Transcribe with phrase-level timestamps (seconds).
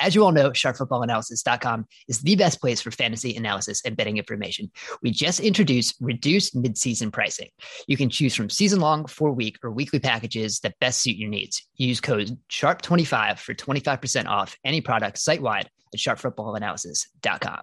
[0.00, 4.70] As you all know, sharpfootballanalysis.com is the best place for fantasy analysis and betting information.
[5.02, 7.48] We just introduced reduced midseason pricing.
[7.86, 11.30] You can choose from season long, four week, or weekly packages that best suit your
[11.30, 11.66] needs.
[11.76, 17.62] Use code SHARP25 for 25% off any product site wide at sharpfootballanalysis.com.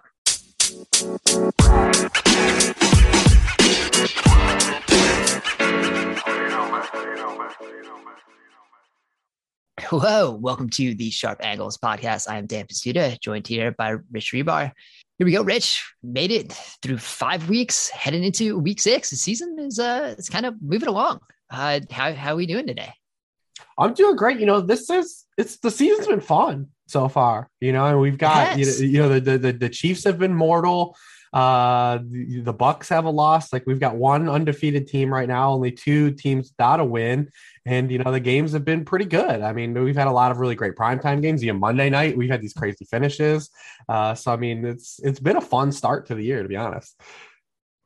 [9.78, 12.30] Hello, welcome to the Sharp Angles podcast.
[12.30, 14.72] I am Dan Pizzuta, joined here by Rich Hribar.
[15.18, 15.84] Here we go, Rich.
[16.02, 19.10] Made it through five weeks, heading into week six.
[19.10, 21.20] The season is uh it's kind of moving along.
[21.50, 22.94] Uh how how are we doing today?
[23.78, 24.40] I'm doing great.
[24.40, 27.50] You know, this is it's the season's been fun so far.
[27.60, 30.34] You know, and we've got you know, you know the, the the Chiefs have been
[30.34, 30.96] mortal.
[31.34, 33.52] Uh, the, the Bucs have a loss.
[33.52, 37.28] Like we've got one undefeated team right now, only two teams without a win,
[37.66, 39.42] and you know the games have been pretty good.
[39.42, 41.42] I mean, we've had a lot of really great primetime games.
[41.42, 43.50] You know, Monday night we've had these crazy finishes.
[43.88, 46.56] Uh, so I mean, it's it's been a fun start to the year, to be
[46.56, 46.98] honest.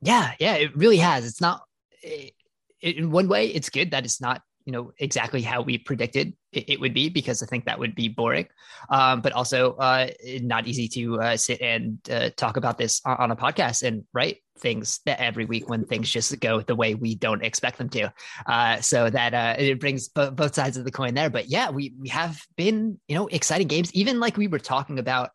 [0.01, 1.25] Yeah, yeah, it really has.
[1.25, 1.63] It's not.
[2.01, 2.33] It,
[2.81, 6.79] in one way, it's good that it's not you know exactly how we predicted it,
[6.79, 8.47] would be because I think that would be boring,
[8.89, 10.09] um, but also uh,
[10.41, 14.03] not easy to uh, sit and uh, talk about this on, on, a podcast and
[14.13, 17.89] write things that every week when things just go the way we don't expect them
[17.89, 18.13] to.
[18.45, 21.29] Uh, so that uh, it brings both sides of the coin there.
[21.29, 24.99] But yeah, we we have been you know exciting games, even like we were talking
[24.99, 25.31] about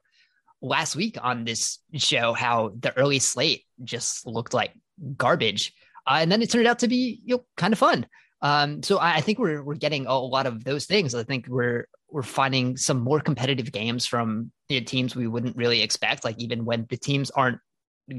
[0.63, 4.73] last week on this show, how the early slate just looked like
[5.17, 5.75] garbage.
[6.07, 8.07] Uh, and then it turned out to be you know, kind of fun.
[8.43, 11.15] Um, so I, I, think we're we're getting a lot of those things.
[11.15, 15.83] I think we're we're finding some more competitive games from know, teams we wouldn't really
[15.83, 16.25] expect.
[16.25, 17.59] Like even when the teams aren't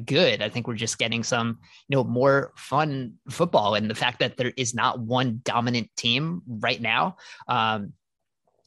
[0.05, 3.75] good, I think we're just getting some you know more fun football.
[3.75, 7.93] And the fact that there is not one dominant team right now, um,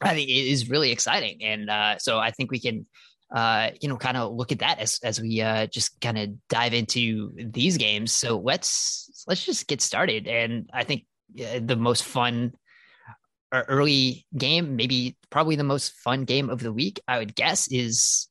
[0.01, 1.43] I think it is really exciting.
[1.43, 2.87] And uh, so I think we can
[3.33, 6.31] uh, you know, kind of look at that as as we uh, just kind of
[6.49, 8.13] dive into these games.
[8.13, 10.27] So let's let's just get started.
[10.27, 11.05] And I think
[11.35, 12.55] the most fun
[13.53, 17.69] uh, early game, maybe probably the most fun game of the week, I would guess,
[17.71, 18.29] is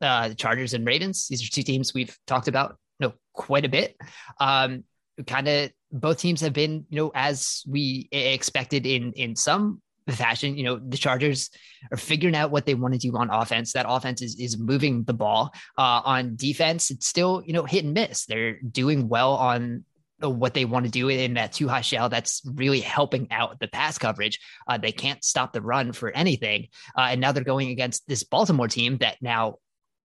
[0.00, 1.28] uh, the Chargers and Ravens.
[1.28, 3.96] These are two teams we've talked about, you know, quite a bit.
[4.38, 4.84] Um,
[5.26, 10.56] kind of both teams have been, you know, as we expected in in some fashion.
[10.56, 11.50] You know, the Chargers
[11.92, 13.72] are figuring out what they want to do on offense.
[13.72, 15.52] That offense is is moving the ball.
[15.76, 18.26] Uh, on defense, it's still you know hit and miss.
[18.26, 19.84] They're doing well on
[20.20, 23.68] what they want to do in that two high shell that's really helping out the
[23.68, 24.38] pass coverage.
[24.66, 26.68] Uh, they can't stop the run for anything.
[26.96, 29.56] Uh, and now they're going against this Baltimore team that now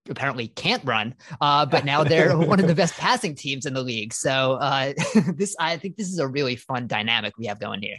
[0.09, 3.83] apparently can't run, uh, but now they're one of the best passing teams in the
[3.83, 4.13] league.
[4.13, 4.93] So uh,
[5.35, 7.99] this, I think this is a really fun dynamic we have going here.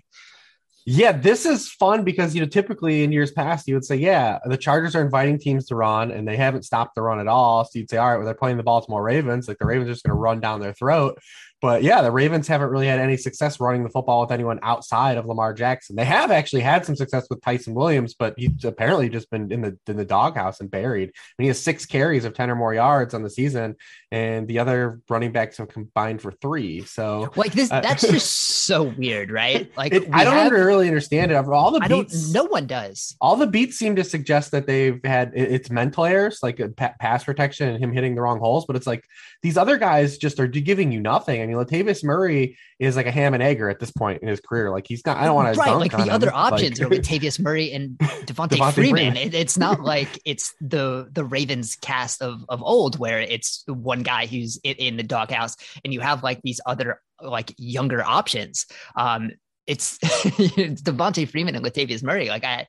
[0.85, 4.39] Yeah, this is fun because you know typically in years past you would say, yeah,
[4.45, 7.63] the Chargers are inviting teams to run and they haven't stopped the run at all.
[7.63, 9.93] So you'd say, all right, well they're playing the Baltimore Ravens, like the Ravens are
[9.93, 11.17] just going to run down their throat.
[11.63, 15.15] But yeah, the Ravens haven't really had any success running the football with anyone outside
[15.15, 15.95] of Lamar Jackson.
[15.95, 19.61] They have actually had some success with Ty'Son Williams, but he's apparently just been in
[19.61, 21.11] the in the doghouse and buried.
[21.11, 23.77] I mean, he has six carries of ten or more yards on the season,
[24.11, 26.81] and the other running backs have combined for three.
[26.81, 28.29] So like this, uh, that's just
[28.65, 29.71] so weird, right?
[29.77, 31.35] Like it, I don't have, really understand it.
[31.35, 33.15] All the beats, no one does.
[33.21, 37.23] All the beats seem to suggest that they've had it's mental errors, like a pass
[37.23, 38.65] protection and him hitting the wrong holes.
[38.65, 39.05] But it's like
[39.41, 41.41] these other guys just are giving you nothing.
[41.41, 44.39] I mean, Latavius Murray is like a ham and egger at this point in his
[44.39, 44.71] career.
[44.71, 45.17] Like he's not.
[45.17, 45.73] I don't want to right.
[45.73, 46.35] Like the other him.
[46.35, 49.13] options like, are Latavius Murray and Devonta, Devonta Freeman.
[49.13, 49.17] Freeman.
[49.17, 54.03] It, it's not like it's the the Ravens cast of of old where it's one
[54.03, 58.65] guy who's in, in the doghouse and you have like these other like younger options.
[58.95, 59.31] Um,
[59.65, 62.29] it's, it's Devonta Freeman and Latavius Murray.
[62.29, 62.67] Like I,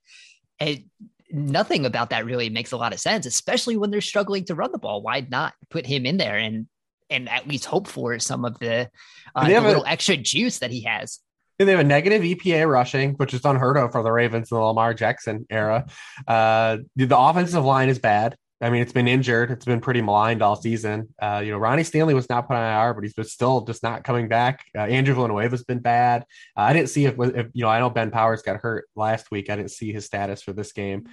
[0.60, 0.84] I
[1.30, 4.72] nothing about that really makes a lot of sense, especially when they're struggling to run
[4.72, 5.02] the ball.
[5.02, 6.66] Why not put him in there and
[7.10, 8.90] and at least hope for some of the,
[9.34, 11.20] uh, the little a, extra juice that he has?
[11.58, 14.62] They have a negative EPA rushing, which is unheard of for the Ravens in the
[14.62, 15.86] Lamar Jackson era.
[16.26, 18.36] Uh, the offensive line is bad.
[18.60, 19.50] I mean, it's been injured.
[19.50, 21.08] It's been pretty maligned all season.
[21.20, 23.82] Uh, you know, Ronnie Stanley was not put on IR, but he's been still just
[23.82, 24.64] not coming back.
[24.74, 26.22] Uh, Andrew Villanueva's been bad.
[26.56, 29.30] Uh, I didn't see if, if, you know, I know Ben Powers got hurt last
[29.30, 29.50] week.
[29.50, 31.08] I didn't see his status for this game.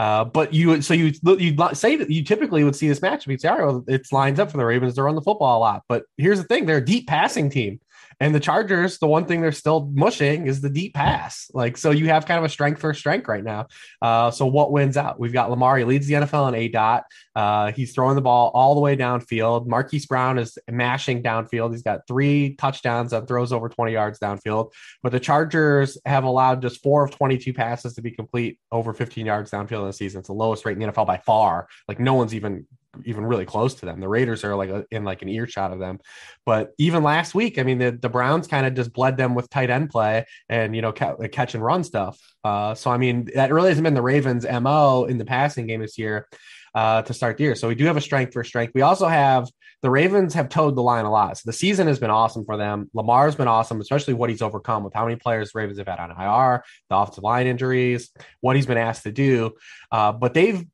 [0.00, 3.26] Uh, but you, so you, you say that you typically would see this matchup.
[3.26, 5.58] You'd say, all right, well, it lines up for the Ravens to run the football
[5.58, 5.82] a lot.
[5.90, 7.80] But here's the thing: they're a deep passing team
[8.20, 11.50] And the Chargers, the one thing they're still mushing is the deep pass.
[11.54, 13.66] Like, so you have kind of a strength for strength right now.
[14.02, 15.18] Uh, so what wins out?
[15.18, 15.78] We've got Lamar.
[15.78, 17.04] He leads the NFL in A dot.
[17.34, 19.66] Uh, he's throwing the ball all the way downfield.
[19.66, 21.72] Marquise Brown is mashing downfield.
[21.72, 24.72] He's got three touchdowns and throws over 20 yards downfield.
[25.02, 29.24] But the Chargers have allowed just four of 22 passes to be complete over 15
[29.24, 30.18] yards downfield in the season.
[30.18, 31.68] It's the lowest rate in the NFL by far.
[31.88, 32.66] Like no one's even
[33.04, 34.00] even really close to them.
[34.00, 35.98] The Raiders are like a, in like an earshot of them.
[36.44, 39.48] But even last week, I mean, the, the Browns kind of just bled them with
[39.50, 42.18] tight end play and, you know, ca- catch and run stuff.
[42.42, 45.80] Uh, so, I mean, that really hasn't been the Ravens' MO in the passing game
[45.80, 46.26] this year
[46.74, 47.54] uh, to start the year.
[47.54, 48.72] So we do have a strength for strength.
[48.74, 49.48] We also have
[49.82, 51.38] the Ravens have towed the line a lot.
[51.38, 52.90] So the season has been awesome for them.
[52.92, 56.10] Lamar's been awesome, especially what he's overcome with how many players Ravens have had on
[56.10, 58.10] IR, the offensive line injuries,
[58.40, 59.52] what he's been asked to do.
[59.90, 60.64] Uh, but they've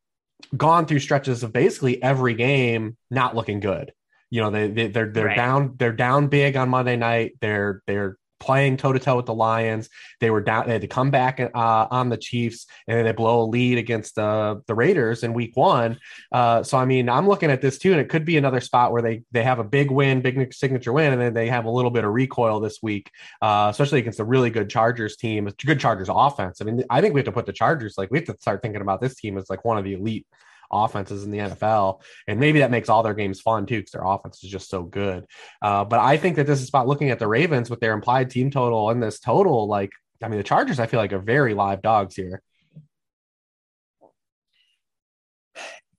[0.56, 3.92] gone through stretches of basically every game not looking good.
[4.30, 5.36] You know, they, they they're they're right.
[5.36, 7.32] down they're down big on Monday night.
[7.40, 9.88] They're they're playing toe to toe with the Lions.
[10.20, 10.66] They were down.
[10.66, 13.78] They had to come back uh, on the Chiefs, and then they blow a lead
[13.78, 15.98] against the the Raiders in Week One.
[16.32, 18.92] Uh, so I mean, I'm looking at this too, and it could be another spot
[18.92, 21.70] where they they have a big win, big signature win, and then they have a
[21.70, 23.10] little bit of recoil this week,
[23.42, 26.60] uh, especially against a really good Chargers team, a good Chargers offense.
[26.60, 28.62] I mean, I think we have to put the Chargers like we have to start
[28.62, 30.26] thinking about this team as like one of the elite
[30.70, 32.00] offenses in the NFL.
[32.26, 34.82] And maybe that makes all their games fun too, because their offense is just so
[34.82, 35.26] good.
[35.62, 38.30] Uh, but I think that this is about looking at the Ravens with their implied
[38.30, 39.66] team total and this total.
[39.68, 39.92] Like,
[40.22, 42.42] I mean, the Chargers, I feel like are very live dogs here.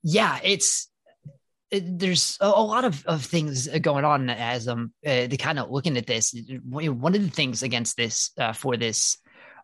[0.03, 0.89] Yeah, it's
[1.69, 5.59] it, there's a, a, lot of, of things going on as um uh, the kind
[5.59, 6.33] of looking at this.
[6.63, 9.17] One of the things against this uh, for this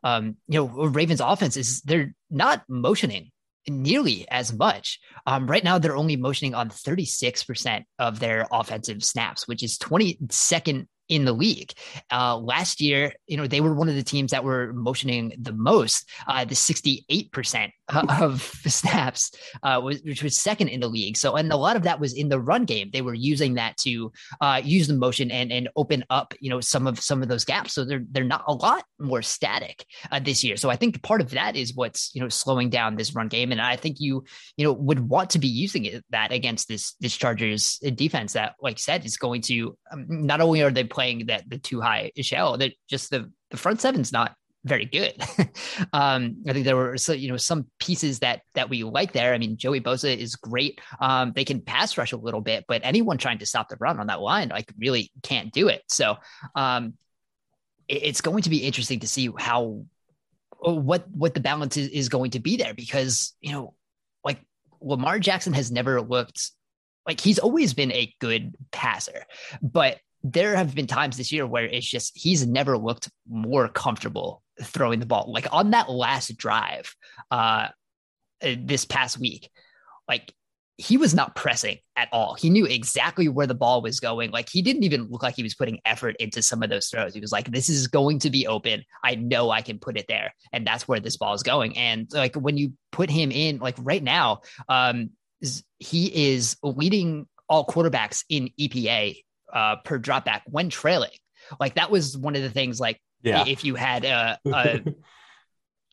[0.04, 3.32] um you know Ravens offense is they're not motioning
[3.68, 5.00] nearly as much.
[5.26, 10.88] Um, right now, they're only motioning on 36% of their offensive snaps, which is 22nd
[11.10, 11.74] in the league.
[12.12, 15.54] Uh, last year, you know, they were one of the teams that were motioning the
[15.54, 17.72] most, uh, the 68%
[18.22, 19.32] of snaps,
[19.64, 21.18] uh, was, which was second in the league.
[21.18, 22.90] So, and a lot of that was in the run game.
[22.92, 24.12] They were using that to
[24.42, 27.46] uh, use the motion and and open up, you know, some of some of those
[27.46, 27.74] gaps.
[27.74, 30.58] So they're they're not a lot more static uh, this year.
[30.58, 33.52] So I think part of that is what's you know slowing down this run game.
[33.52, 34.24] And I think you
[34.58, 38.56] you know would want to be using it, that against this this Chargers defense that,
[38.62, 41.82] like I said, is going to um, not only are they playing that the two
[41.82, 44.36] high shell, that just the the front seven's not
[44.66, 45.14] very good.
[45.94, 49.34] um, I think there were so, you know some pieces that that we like there.
[49.34, 50.80] I mean, Joey Bosa is great.
[51.00, 54.00] Um, they can pass rush a little bit, but anyone trying to stop the run
[54.00, 55.84] on that line, like really can't do it.
[55.90, 56.18] So
[56.56, 56.94] um,
[57.88, 59.86] it, it's going to be interesting to see how
[60.60, 63.74] what what the balance is, is going to be there because you know
[64.24, 64.40] like
[64.82, 66.52] Lamar Jackson has never looked
[67.06, 69.26] like he's always been a good passer,
[69.62, 74.42] but there have been times this year where it's just he's never looked more comfortable
[74.62, 75.32] throwing the ball.
[75.32, 76.96] Like on that last drive
[77.30, 77.68] uh,
[78.42, 79.50] this past week,
[80.08, 80.34] like
[80.78, 82.34] he was not pressing at all.
[82.34, 84.32] He knew exactly where the ball was going.
[84.32, 87.14] Like he didn't even look like he was putting effort into some of those throws.
[87.14, 88.84] He was like, this is going to be open.
[89.04, 90.34] I know I can put it there.
[90.52, 91.78] And that's where this ball is going.
[91.78, 95.12] And like when you put him in, like right now, um,
[95.80, 99.18] he is leading all quarterbacks in EPA
[99.54, 101.12] uh, per dropback when trailing.
[101.60, 102.80] Like that was one of the things.
[102.80, 103.46] Like yeah.
[103.48, 104.82] if you had a, a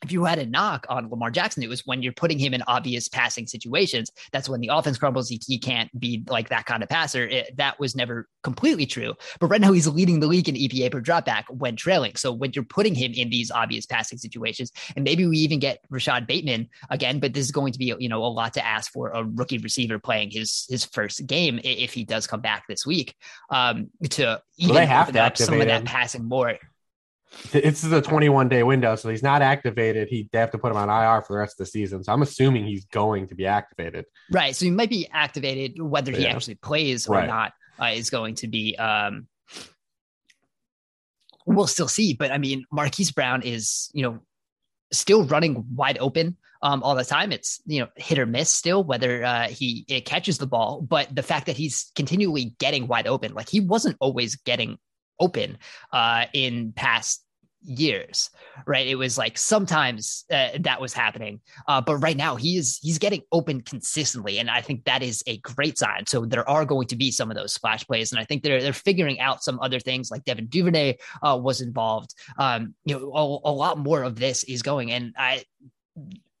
[0.01, 2.63] if you had a knock on Lamar Jackson, it was when you're putting him in
[2.67, 4.11] obvious passing situations.
[4.31, 5.29] That's when the offense crumbles.
[5.29, 7.27] He, he can't be like that kind of passer.
[7.27, 9.13] It, that was never completely true.
[9.39, 12.15] But right now, he's leading the league in EPA per dropback when trailing.
[12.15, 15.79] So when you're putting him in these obvious passing situations, and maybe we even get
[15.89, 18.91] Rashod Bateman again, but this is going to be you know a lot to ask
[18.91, 22.85] for a rookie receiver playing his his first game if he does come back this
[22.85, 23.15] week
[23.49, 26.57] um, to even well, have to up some of that passing more.
[27.53, 30.09] It's the 21 day window, so he's not activated.
[30.09, 32.03] He they have to put him on IR for the rest of the season.
[32.03, 34.05] So I'm assuming he's going to be activated.
[34.31, 34.55] Right.
[34.55, 35.81] So he might be activated.
[35.81, 37.27] Whether he actually plays or right.
[37.27, 38.75] not uh, is going to be.
[38.75, 39.27] Um,
[41.45, 42.13] we'll still see.
[42.13, 44.19] But I mean, Marquise Brown is you know
[44.91, 47.31] still running wide open um, all the time.
[47.31, 51.13] It's you know hit or miss still whether uh, he it catches the ball, but
[51.13, 54.77] the fact that he's continually getting wide open, like he wasn't always getting
[55.21, 55.57] open
[55.93, 57.23] uh, in past
[57.63, 58.29] years
[58.65, 58.87] right?
[58.87, 62.97] It was like sometimes uh, that was happening uh, but right now he is he's
[62.97, 66.05] getting open consistently and i think that is a great sign.
[66.07, 68.61] So there are going to be some of those splash plays and i think they're
[68.61, 72.13] they're figuring out some other things like devin duvernay uh, was involved.
[72.37, 75.43] Um you know a, a lot more of this is going and i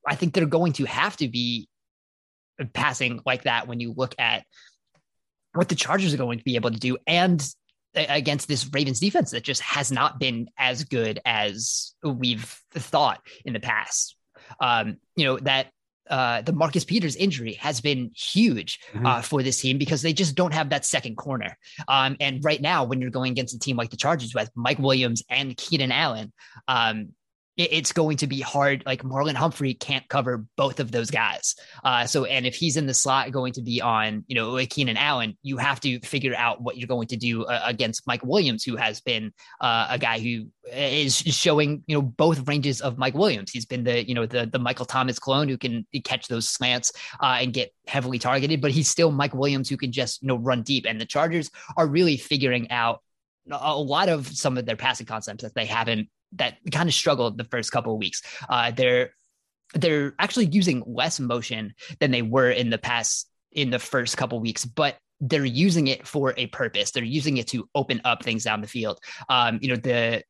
[0.07, 1.67] i think they're going to have to be
[2.73, 4.43] passing like that when you look at
[5.53, 7.53] what the chargers are going to be able to do and
[7.95, 13.53] against this Ravens defense that just has not been as good as we've thought in
[13.53, 14.15] the past.
[14.59, 15.67] Um, you know, that
[16.09, 19.05] uh, the Marcus Peters injury has been huge mm-hmm.
[19.05, 21.57] uh, for this team because they just don't have that second corner.
[21.87, 24.79] Um, and right now, when you're going against a team like the Chargers with Mike
[24.79, 26.33] Williams and Keenan Allen,
[26.67, 27.13] um,
[27.71, 28.83] it's going to be hard.
[28.85, 31.55] Like Marlon Humphrey can't cover both of those guys.
[31.83, 34.97] Uh, so, and if he's in the slot going to be on, you know, Keenan
[34.97, 38.63] Allen, you have to figure out what you're going to do uh, against Mike Williams,
[38.63, 43.13] who has been uh, a guy who is showing, you know, both ranges of Mike
[43.15, 43.51] Williams.
[43.51, 46.91] He's been the, you know, the, the Michael Thomas clone who can catch those slants
[47.19, 50.37] uh, and get heavily targeted, but he's still Mike Williams who can just, you know,
[50.37, 50.85] run deep.
[50.87, 53.01] And the Chargers are really figuring out
[53.51, 57.37] a lot of some of their passing concepts that they haven't that kind of struggled
[57.37, 58.21] the first couple of weeks.
[58.49, 59.11] Uh, they're
[59.73, 64.37] they're actually using less motion than they were in the past in the first couple
[64.37, 66.91] of weeks, but they're using it for a purpose.
[66.91, 68.99] They're using it to open up things down the field.
[69.29, 70.23] Um, you know, the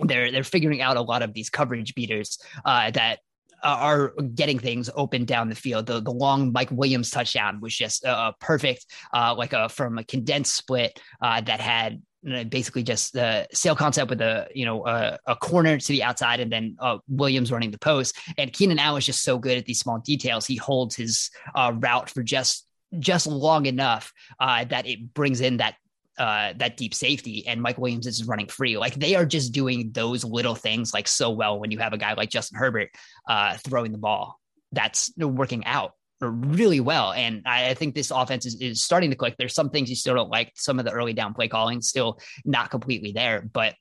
[0.00, 3.20] they're they're figuring out a lot of these coverage beaters uh, that
[3.62, 5.86] are getting things open down the field.
[5.86, 10.04] The, the long Mike Williams touchdown was just a perfect, uh, like a from a
[10.04, 15.18] condensed split uh, that had basically just the sail concept with a you know a,
[15.26, 18.16] a, corner to the outside and then uh, Williams running the post.
[18.36, 20.46] And Keenan Allen is just so good at these small details.
[20.46, 22.66] He holds his uh, route for just
[22.98, 25.76] just long enough uh, that it brings in that
[26.18, 28.76] uh, that deep safety and Mike Williams is running free.
[28.76, 31.98] Like they are just doing those little things like so well when you have a
[31.98, 32.90] guy like Justin Herbert
[33.28, 34.38] uh, throwing the ball.
[34.72, 37.12] That's working out really well.
[37.12, 39.36] And I, think this offense is, is starting to click.
[39.38, 40.52] There's some things you still don't like.
[40.56, 43.48] Some of the early down play calling still not completely there.
[43.52, 43.74] But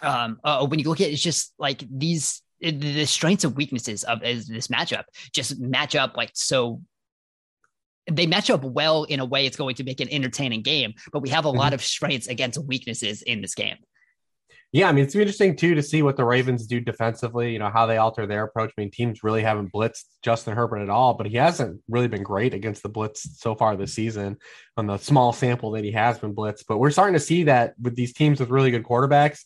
[0.00, 4.02] um, uh, when you look at it, it's just like these the strengths and weaknesses
[4.04, 6.80] of this matchup just match up like so
[8.10, 11.20] they match up well in a way it's going to make an entertaining game but
[11.20, 11.58] we have a mm-hmm.
[11.58, 13.76] lot of strengths against weaknesses in this game
[14.76, 17.70] yeah, I mean, it's interesting too to see what the Ravens do defensively, you know,
[17.70, 18.72] how they alter their approach.
[18.76, 22.22] I mean, teams really haven't blitzed Justin Herbert at all, but he hasn't really been
[22.22, 24.36] great against the blitz so far this season
[24.76, 26.64] on the small sample that he has been blitzed.
[26.68, 29.44] But we're starting to see that with these teams with really good quarterbacks,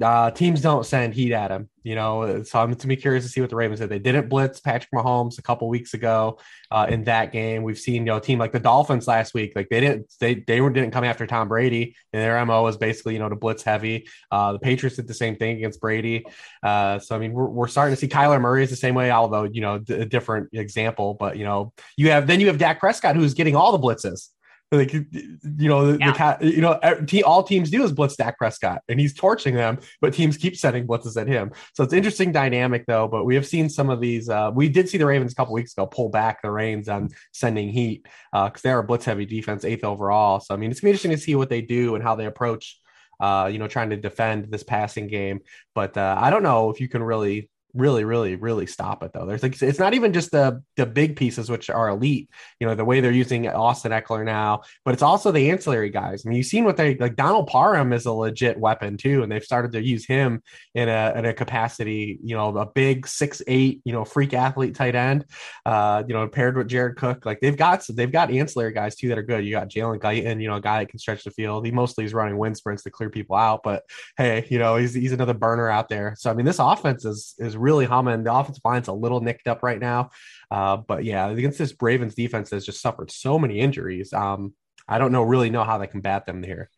[0.00, 2.42] uh, teams don't send heat at him, you know.
[2.44, 3.90] So I'm to be curious to see what the Ravens did.
[3.90, 6.38] They didn't blitz Patrick Mahomes a couple weeks ago
[6.70, 7.62] uh, in that game.
[7.62, 10.36] We've seen you know a team like the Dolphins last week, like they didn't they
[10.46, 13.36] they were didn't come after Tom Brady, and their mo was basically you know to
[13.36, 14.08] blitz heavy.
[14.30, 16.24] Uh, the Patriots did the same thing against Brady.
[16.62, 19.10] Uh, so I mean we're, we're starting to see Kyler Murray is the same way,
[19.10, 21.14] although you know a different example.
[21.14, 24.28] But you know you have then you have Dak Prescott who's getting all the blitzes.
[24.72, 26.10] Like you know, the, yeah.
[26.10, 26.80] the cat, you know,
[27.26, 30.86] all teams do is blitz Dak Prescott, and he's torching them, but teams keep sending
[30.86, 31.52] blitzes at him.
[31.74, 33.06] So it's interesting dynamic though.
[33.06, 34.30] But we have seen some of these.
[34.30, 37.10] Uh, we did see the Ravens a couple weeks ago pull back the reins on
[37.32, 40.40] sending heat because uh, they're a blitz heavy defense, eighth overall.
[40.40, 42.24] So I mean, it's gonna be interesting to see what they do and how they
[42.24, 42.78] approach.
[43.20, 45.40] Uh, you know, trying to defend this passing game,
[45.76, 49.26] but uh, I don't know if you can really really, really, really stop it though.
[49.26, 52.28] There's like it's not even just the the big pieces which are elite,
[52.60, 56.24] you know, the way they're using Austin Ekeler now, but it's also the ancillary guys.
[56.24, 59.32] I mean, you've seen what they like Donald Parham is a legit weapon too, and
[59.32, 60.42] they've started to use him
[60.74, 64.74] in a in a capacity, you know, a big six eight, you know, freak athlete
[64.74, 65.24] tight end,
[65.64, 67.24] uh, you know, paired with Jared Cook.
[67.24, 69.44] Like they've got they've got ancillary guys too that are good.
[69.44, 71.64] You got Jalen Guyton, you know, a guy that can stretch the field.
[71.64, 73.84] He mostly is running wind sprints to clear people out, but
[74.16, 76.14] hey, you know, he's he's another burner out there.
[76.18, 78.24] So I mean, this offense is is really humming.
[78.24, 80.10] The offensive line's a little nicked up right now.
[80.50, 84.12] Uh, but yeah, against this Ravens defense has just suffered so many injuries.
[84.12, 84.54] Um,
[84.88, 86.68] I don't know really know how they combat them here.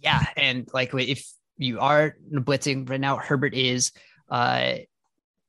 [0.00, 1.26] Yeah, and like if
[1.56, 3.92] you are blitzing right now, Herbert is
[4.28, 4.74] uh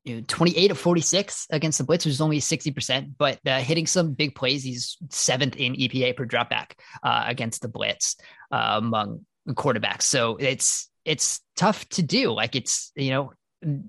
[0.05, 3.87] you know, 28 of 46 against the blitz, which is only 60%, but uh, hitting
[3.87, 4.63] some big plays.
[4.63, 8.15] He's seventh in EPA per dropback uh, against the blitz
[8.51, 10.03] uh, among quarterbacks.
[10.03, 12.31] So it's it's tough to do.
[12.31, 13.33] Like it's you know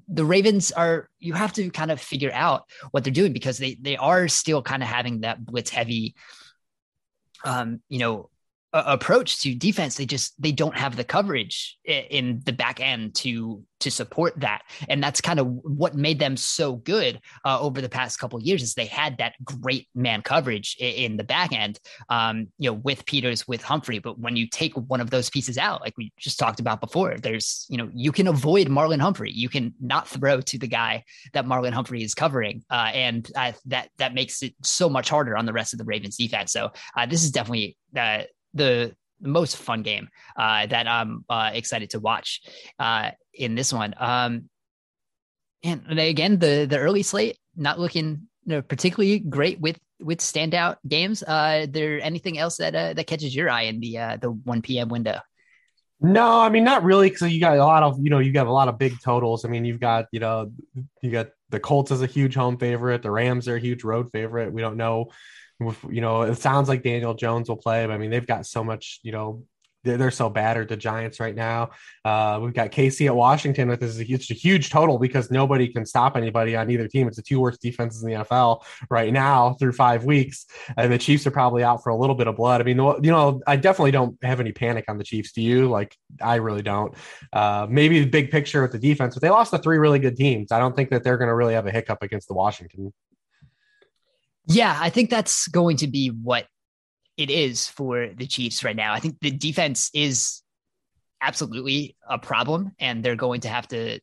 [0.08, 3.74] the Ravens are you have to kind of figure out what they're doing because they
[3.74, 6.14] they are still kind of having that blitz heavy
[7.44, 8.30] um you know
[8.86, 9.96] approach to defense.
[9.96, 14.62] They just they don't have the coverage in the back end to to support that.
[14.88, 18.62] And that's kind of what made them so good uh, over the past couple years
[18.62, 21.78] is they had that great man coverage in, the back end
[22.10, 23.98] um, you know with peters with humphrey.
[23.98, 27.16] But when you take one of those pieces out like we just talked about before
[27.18, 29.30] there's you know you can avoid marlon humphrey.
[29.30, 33.52] You can not throw to the guy that marlon humphrey is covering uh, and uh,
[33.66, 36.52] that that makes it so much harder on the rest of the ravens defense.
[36.52, 38.22] So uh, this is definitely uh,
[38.56, 42.42] the most fun game uh, that I'm uh, excited to watch
[42.78, 43.94] uh, in this one.
[43.98, 44.48] Um,
[45.62, 50.76] and again, the the early slate not looking you know, particularly great with with standout
[50.86, 51.22] games.
[51.22, 54.62] Uh, there anything else that uh, that catches your eye in the uh, the one
[54.62, 54.88] p.m.
[54.88, 55.20] window?
[56.00, 57.10] No, I mean not really.
[57.10, 59.44] Because you got a lot of you know you got a lot of big totals.
[59.44, 60.52] I mean you've got you know
[61.02, 63.02] you got the Colts as a huge home favorite.
[63.02, 64.52] The Rams are a huge road favorite.
[64.52, 65.10] We don't know.
[65.60, 68.62] You know, it sounds like Daniel Jones will play, but I mean they've got so
[68.62, 69.44] much you know
[69.86, 71.70] they're, they're so battered the Giants right now.
[72.04, 76.16] Uh, we've got KC at Washington with this a huge total because nobody can stop
[76.16, 77.08] anybody on either team.
[77.08, 80.46] It's the two worst defenses in the NFL right now through five weeks,
[80.76, 82.60] and the Chiefs are probably out for a little bit of blood.
[82.60, 85.32] I mean, you know, I definitely don't have any panic on the Chiefs.
[85.32, 85.68] Do you?
[85.68, 86.94] Like, I really don't.
[87.32, 90.16] Uh, maybe the big picture with the defense, but they lost to three really good
[90.16, 90.52] teams.
[90.52, 92.92] I don't think that they're going to really have a hiccup against the Washington.
[94.46, 96.46] Yeah, I think that's going to be what
[97.16, 98.92] it is for the Chiefs right now.
[98.92, 100.42] I think the defense is
[101.20, 104.00] absolutely a problem, and they're going to have to,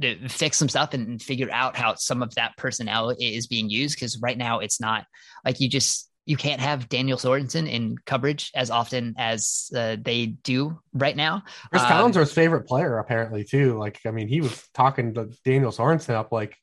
[0.00, 3.96] to fix some stuff and figure out how some of that personnel is being used.
[3.96, 5.04] Because right now, it's not
[5.44, 10.26] like you just you can't have Daniel Sorensen in coverage as often as uh, they
[10.26, 11.42] do right now.
[11.70, 13.78] Chris um, Collins his favorite player, apparently too.
[13.78, 16.54] Like, I mean, he was talking to Daniel Sorensen up like,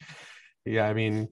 [0.66, 1.30] yeah, I mean,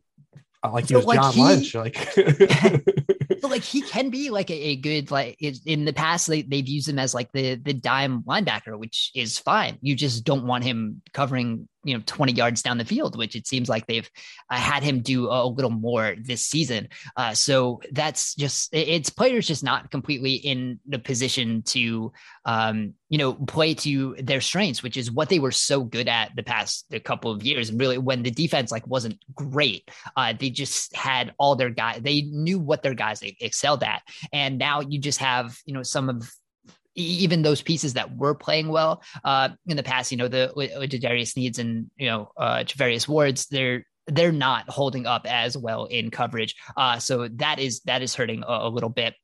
[0.72, 1.76] like he was like John he, Lynch.
[1.76, 6.42] Like, but like he can be like a, a good like in the past they,
[6.42, 10.48] they've used him as like the the dime linebacker which is fine you just don't
[10.48, 14.10] want him covering you know 20 yards down the field which it seems like they've
[14.50, 16.88] uh, had him do a little more this season.
[17.16, 22.12] Uh, so that's just it's players just not completely in the position to
[22.46, 26.36] um, you know play to their strengths which is what they were so good at
[26.36, 27.70] the past a couple of years.
[27.70, 32.02] And really when the defense like wasn't great uh, they just had all their guys
[32.02, 34.02] they knew what their guys excelled at.
[34.32, 36.32] And now you just have you know some of
[36.96, 40.80] even those pieces that were playing well uh, in the past, you know, the uh,
[40.80, 45.86] L'Jarius Sneed and you know uh, Charvarius Wards, they're they're not holding up as well
[45.86, 46.56] in coverage.
[46.76, 49.16] Uh, so that is that is hurting a, a little bit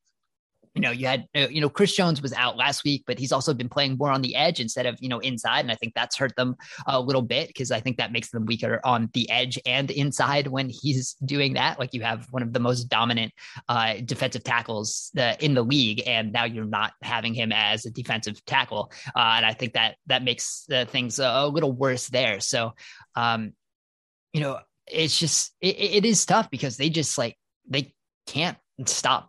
[0.76, 3.32] you know, you had, uh, you know, Chris Jones was out last week, but he's
[3.32, 5.62] also been playing more on the edge instead of, you know, inside.
[5.62, 8.46] And I think that's hurt them a little bit because I think that makes them
[8.46, 11.80] weaker on the edge and inside when he's doing that.
[11.80, 13.34] Like you have one of the most dominant
[13.68, 17.92] uh, defensive tackles uh, in the league, and now you're not having him as a
[17.92, 18.92] defensive tackle.
[19.16, 22.40] Uh, and I think that that makes things a, little worse there.
[22.40, 22.74] So,
[23.16, 23.54] um,
[24.34, 27.36] you know, it's just, it, it is tough because they just like,
[27.68, 27.94] they
[28.28, 29.29] can't stop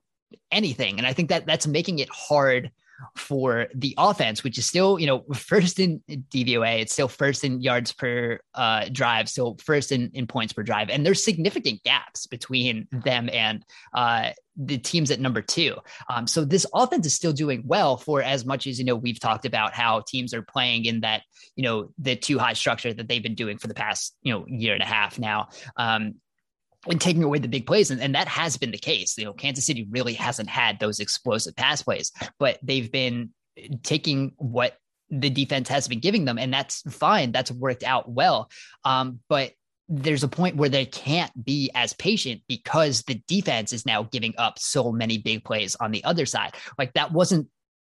[0.50, 0.98] anything.
[0.98, 2.70] And I think that that's making it hard
[3.16, 7.60] for the offense, which is still, you know, first in DVOA, it's still first in
[7.60, 10.90] yards per uh, drive, still first in, in points per drive.
[10.90, 15.76] And there's significant gaps between them and uh, the teams at number two.
[16.08, 19.20] Um, so this offense is still doing well for as much as, you know, we've
[19.20, 21.22] talked about how teams are playing in that,
[21.56, 24.44] you know, the two high structure that they've been doing for the past, you know,
[24.46, 25.48] year and a half now.
[25.76, 26.16] Um,
[26.88, 27.90] and taking away the big plays.
[27.90, 29.16] And, and that has been the case.
[29.18, 33.30] You know, Kansas City really hasn't had those explosive pass plays, but they've been
[33.82, 34.76] taking what
[35.10, 36.38] the defense has been giving them.
[36.38, 37.32] And that's fine.
[37.32, 38.50] That's worked out well.
[38.84, 39.52] Um, but
[39.88, 44.34] there's a point where they can't be as patient because the defense is now giving
[44.38, 46.54] up so many big plays on the other side.
[46.78, 47.48] Like that wasn't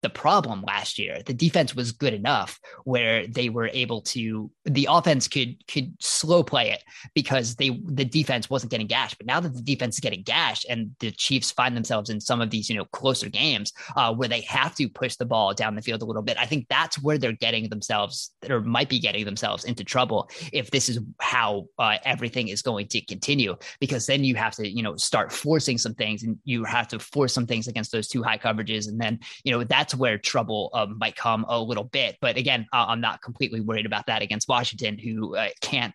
[0.03, 1.21] the problem last year.
[1.25, 6.43] The defense was good enough where they were able to the offense could could slow
[6.43, 6.83] play it
[7.15, 9.19] because they the defense wasn't getting gashed.
[9.19, 12.41] But now that the defense is getting gashed and the Chiefs find themselves in some
[12.41, 15.77] of these you know closer games uh, where they have to push the ball down
[15.77, 18.99] the field a little bit, I think that's where they're getting themselves or might be
[18.99, 23.57] getting themselves into trouble if this is how uh, everything is going to continue.
[23.79, 26.99] Because then you have to you know start forcing some things and you have to
[26.99, 30.19] force some things against those two high coverages, and then you know that's that's where
[30.19, 32.17] trouble um, might come a little bit.
[32.21, 35.95] But again, uh, I'm not completely worried about that against Washington, who uh, can't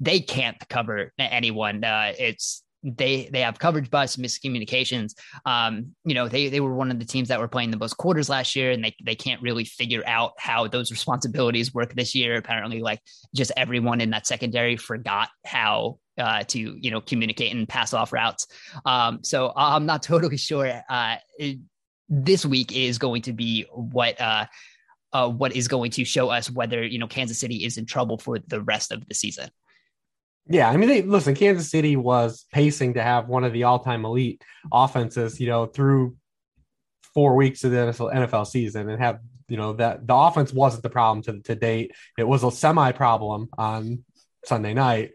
[0.00, 1.82] they can't cover anyone.
[1.82, 5.14] Uh, it's they they have coverage bust, miscommunications.
[5.46, 7.96] Um, you know, they they were one of the teams that were playing the most
[7.96, 12.14] quarters last year, and they they can't really figure out how those responsibilities work this
[12.14, 12.36] year.
[12.36, 13.00] Apparently, like
[13.34, 18.12] just everyone in that secondary forgot how uh, to you know communicate and pass off
[18.12, 18.46] routes.
[18.84, 20.82] Um, so I'm not totally sure.
[20.88, 21.16] Uh,
[22.08, 24.46] this week is going to be what uh,
[25.12, 28.18] uh, what is going to show us whether you know Kansas City is in trouble
[28.18, 29.50] for the rest of the season.
[30.50, 34.06] Yeah, I mean, they, listen, Kansas City was pacing to have one of the all-time
[34.06, 34.42] elite
[34.72, 36.16] offenses, you know, through
[37.12, 39.18] four weeks of the NFL season, and have
[39.48, 41.92] you know that the offense wasn't the problem to to date.
[42.16, 44.04] It was a semi-problem on
[44.44, 45.12] Sunday night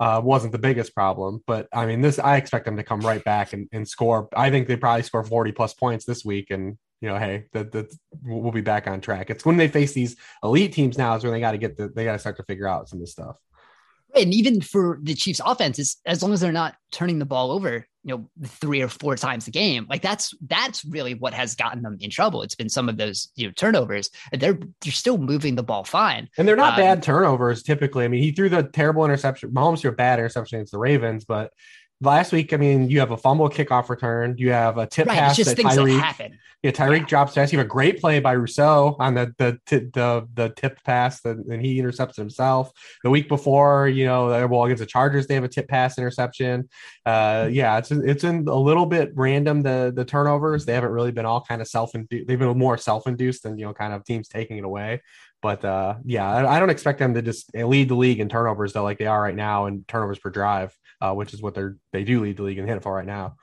[0.00, 1.44] uh, wasn't the biggest problem.
[1.46, 4.28] But I mean, this I expect them to come right back and, and score.
[4.34, 6.50] I think they probably score 40 plus points this week.
[6.50, 9.28] And, you know, hey, that, that we'll be back on track.
[9.28, 11.88] It's when they face these elite teams now is when they got to get the,
[11.88, 13.36] they got to start to figure out some of this stuff.
[14.14, 17.86] And even for the Chiefs offense, as long as they're not turning the ball over,
[18.02, 21.82] you know, three or four times a game, like that's that's really what has gotten
[21.82, 22.42] them in trouble.
[22.42, 24.10] It's been some of those you know turnovers.
[24.32, 28.04] They're they're still moving the ball fine, and they're not um, bad turnovers typically.
[28.04, 29.50] I mean, he threw the terrible interception.
[29.50, 31.52] Mahomes threw a bad interception against the Ravens, but
[32.00, 35.18] last week, I mean, you have a fumble kickoff return, you have a tip right,
[35.18, 36.36] pass just that Tyreek.
[36.62, 37.06] Yeah, Tyreek yeah.
[37.06, 37.52] drops pass.
[37.52, 41.46] You have a great play by Rousseau on the the the the tip pass, and,
[41.46, 42.70] and he intercepts himself.
[43.02, 46.68] The week before, you know, well against the Chargers, they have a tip pass interception.
[47.06, 50.66] Uh, yeah, it's it's in a little bit random the the turnovers.
[50.66, 52.28] They haven't really been all kind of self induced.
[52.28, 55.00] They've been more self induced than you know, kind of teams taking it away.
[55.42, 58.82] But uh, yeah, I, don't expect them to just lead the league in turnovers though,
[58.82, 62.04] like they are right now, and turnovers per drive uh, which is what they're they
[62.04, 63.36] do lead the league in hit for right now.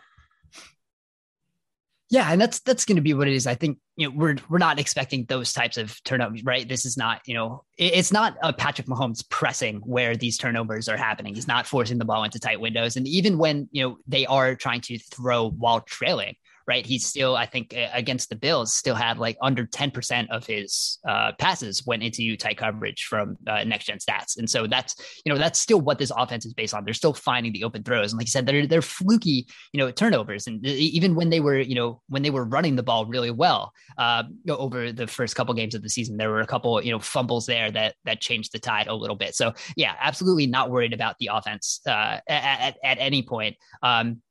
[2.10, 3.48] Yeah, and that's that's going to be what it is.
[3.48, 6.68] I think you know we're we're not expecting those types of turnovers, right?
[6.68, 10.96] This is not you know it's not a Patrick Mahomes pressing where these turnovers are
[10.96, 11.36] happening.
[11.36, 14.56] He's not forcing the ball into tight windows, and even when you know they are
[14.56, 16.36] trying to throw while trailing,
[16.68, 16.86] right?
[16.86, 21.32] He's still, I think, against the Bills, still had like under 10% of his uh,
[21.40, 24.38] passes went into tight coverage from uh, next gen stats.
[24.38, 26.84] And so that's, you know, that's still what this offense is based on.
[26.84, 28.12] They're still finding the open throws.
[28.12, 30.48] And like you said, they're, they're fluky, you know, turnovers.
[30.48, 33.72] And even when they were, you know, when they were running the ball really well
[33.98, 37.00] uh, over the first couple games of the season, there were a couple, you know,
[37.00, 39.36] fumbles there that, that changed the tide a little bit.
[39.36, 43.56] So yeah, absolutely not worried about the offense uh, at, at, any point.
[43.82, 44.22] Um,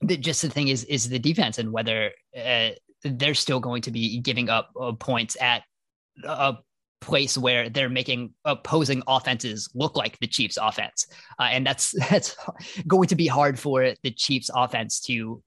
[0.00, 2.70] the, just the thing is is the defense and whether uh,
[3.02, 5.62] they're still going to be giving up uh, points at
[6.24, 6.56] a
[7.00, 11.06] place where they're making opposing offenses look like the Chiefs offense.
[11.38, 12.36] Uh, and that's that's
[12.86, 15.42] going to be hard for the Chiefs offense to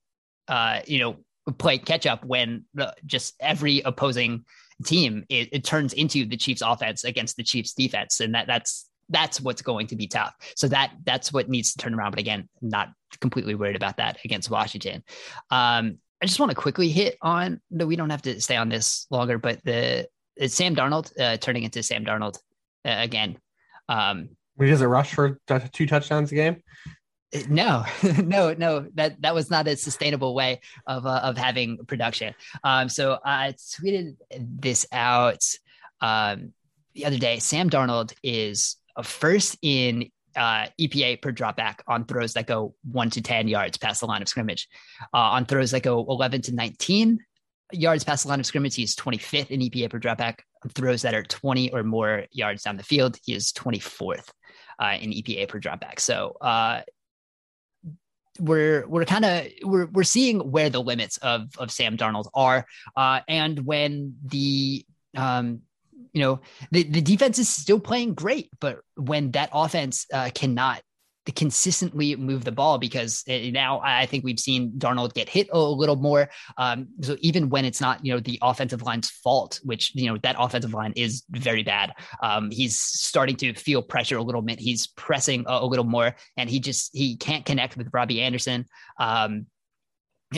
[0.48, 1.18] uh, you know
[1.58, 4.44] play catch up when the, just every opposing
[4.86, 8.87] team it, it, turns into the Chiefs offense against the Chiefs defense and that that's
[9.10, 10.34] that's what's going to be tough.
[10.56, 12.12] So that that's what needs to turn around.
[12.12, 12.90] But again, not
[13.20, 15.04] completely worried about that against Washington.
[15.50, 17.62] Um, I just want to quickly hit on.
[17.70, 20.08] No, we don't have to stay on this longer, but the
[20.48, 22.38] Sam Darnold uh, turning into Sam Darnold
[22.86, 23.38] uh, again.
[23.90, 25.40] Um, he does a rush for
[25.72, 26.64] two touchdowns a game.
[27.36, 27.86] Uh, no,
[28.24, 28.88] no, no.
[28.96, 32.34] That that was not a sustainable way of uh, of having production.
[32.64, 35.44] Um, so I tweeted this out
[36.02, 36.54] um,
[36.94, 37.40] the other day.
[37.40, 43.22] Sam Darnold is first in uh, EPA per dropback on throws that go one to
[43.22, 44.68] 10 yards past the line of scrimmage.
[45.14, 47.20] Uh, on throws that go 11 to 19
[47.72, 50.36] yards past the line of scrimmage, he's 25th in EPA per dropback.
[50.64, 54.30] On throws that are 20 or more yards down the field, he is 24th
[54.80, 56.00] uh, in EPA per dropback.
[56.00, 56.82] So uh,
[58.40, 62.66] we're we're kind of we're we're seeing where the limits of of Sam Darnold are,
[62.96, 65.62] uh, and when the um,
[66.14, 66.40] you know,
[66.72, 70.82] the, the defense is still playing great, but when that offense uh, cannot
[71.32, 75.60] consistently move the ball because uh, now I think we've seen Darnold get hit a
[75.60, 76.30] little more.
[76.58, 80.18] Um, so even when it's not, you know, the offensive line's fault, which, you know,
[80.24, 81.94] that offensive line is very bad.
[82.22, 84.60] Um, he's starting to feel pressure a little bit.
[84.60, 88.66] He's pressing a, a, little more and he just, he can't connect with Robby Anderson.
[89.00, 89.48] Um,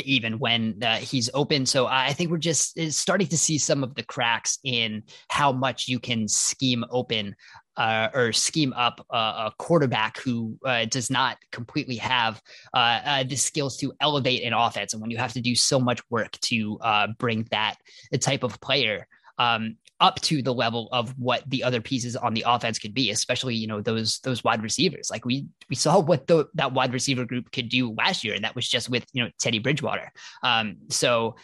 [0.04, 1.66] even when uh, he's open.
[1.66, 5.88] So I think we're just starting to see some of the cracks in how much
[5.88, 7.36] you can scheme open
[7.78, 12.42] uh, or scheme up a, quarterback who uh, does not completely have
[12.74, 14.94] uh, uh, the skills to elevate an offense.
[14.94, 17.76] And when you have to do so much work to uh, bring that
[18.20, 22.46] type of player um, up to the level of what the other pieces on the
[22.48, 25.10] offense could be, especially you know those those wide receivers.
[25.12, 28.44] Like we we saw what the that wide receiver group could do last year, and
[28.44, 30.12] that was just with you know Teddy Bridgewater.
[30.44, 31.36] Um, so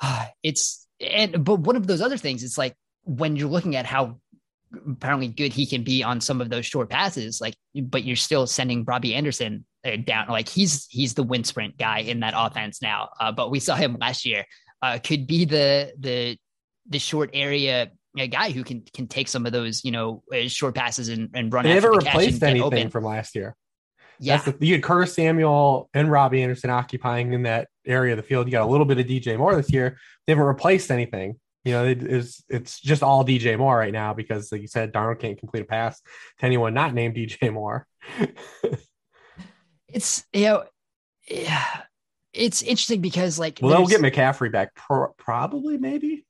[0.00, 3.86] uh, it's and but one of those other things, it's like when you're looking at
[3.86, 4.20] how
[4.88, 8.46] apparently good he can be on some of those short passes, like but you're still
[8.46, 10.28] sending Robby Anderson uh, down.
[10.28, 13.10] Like he's he's the wind sprint guy in that offense now.
[13.20, 14.46] Uh, but we saw him last year.
[14.82, 16.38] Uh, could be the the
[16.90, 20.48] the short area a guy who can can take some of those you know uh,
[20.48, 21.64] short passes and, and run.
[21.64, 23.54] They never replaced anything from last year.
[24.18, 28.22] Yeah, the, you had Curtis Samuel and Robby Anderson occupying in that area of the
[28.22, 28.46] field.
[28.46, 29.98] You got a little bit of DJ Moore this year.
[30.26, 31.40] They haven't replaced anything.
[31.64, 34.92] You know, it is it's just all DJ Moore right now because, like you said,
[34.92, 36.00] Darnold can't complete a pass
[36.38, 37.86] to anyone not named DJ Moore.
[39.88, 40.64] it's you know,
[41.28, 41.82] yeah,
[42.32, 46.26] it's interesting because like well, they'll get McCaffrey back, pro- probably, maybe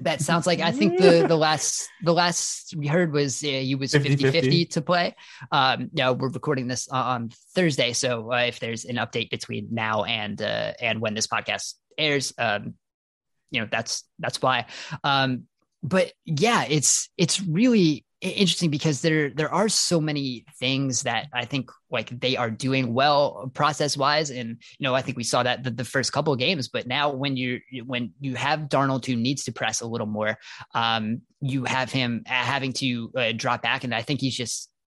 [0.00, 3.74] that sounds like I think the the last the last we heard was uh, he
[3.74, 5.14] was 50-50 to play.
[5.52, 10.04] Um, yeah, we're recording this on Thursday, so uh, if there's an update between now
[10.04, 12.74] and uh, and when this podcast airs, um,
[13.50, 14.66] you know that's that's why.
[15.04, 15.44] Um,
[15.82, 21.44] but yeah, it's it's really interesting because there there are so many things that I
[21.44, 25.42] think like they are doing well process wise, and you know I think we saw
[25.42, 29.16] that the, the first couple games, but now when you when you have Darnold who
[29.16, 30.38] needs to press a little more,
[30.74, 34.79] um, you have him having to uh, drop back, and I think he's just uh,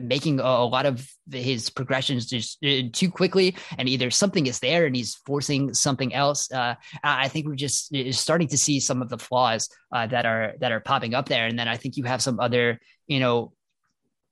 [0.00, 4.58] making a, a, lot of his progressions just uh, too quickly and either something is
[4.60, 6.50] there and he's forcing something else.
[6.52, 10.26] Uh, i think we're just uh, starting to see some of the flaws uh, that
[10.26, 11.46] are that are popping up there.
[11.46, 13.52] And then i think you have some other you know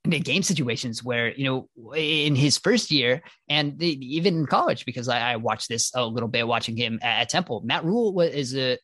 [0.06, 5.32] game situations where you know in his first year and even in college because I,
[5.32, 8.78] I, watched this a little bit watching him at, at temple matt rhule is a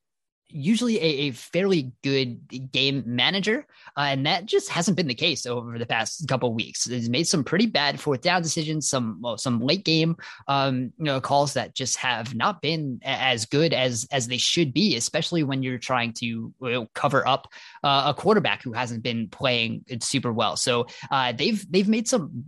[0.53, 5.47] usually a, a, fairly good game manager, uh, and that just hasn't been the case
[5.47, 6.85] over the past couple weeks.
[6.85, 10.17] He's made some pretty bad fourth down decisions, some well, some late game
[10.49, 14.73] um, you know calls that just have not been as good as as they should
[14.73, 17.49] be, especially when you're trying to you know, cover up
[17.83, 20.57] uh, a quarterback who hasn't been playing super well.
[20.57, 22.45] So uh, they've they've made some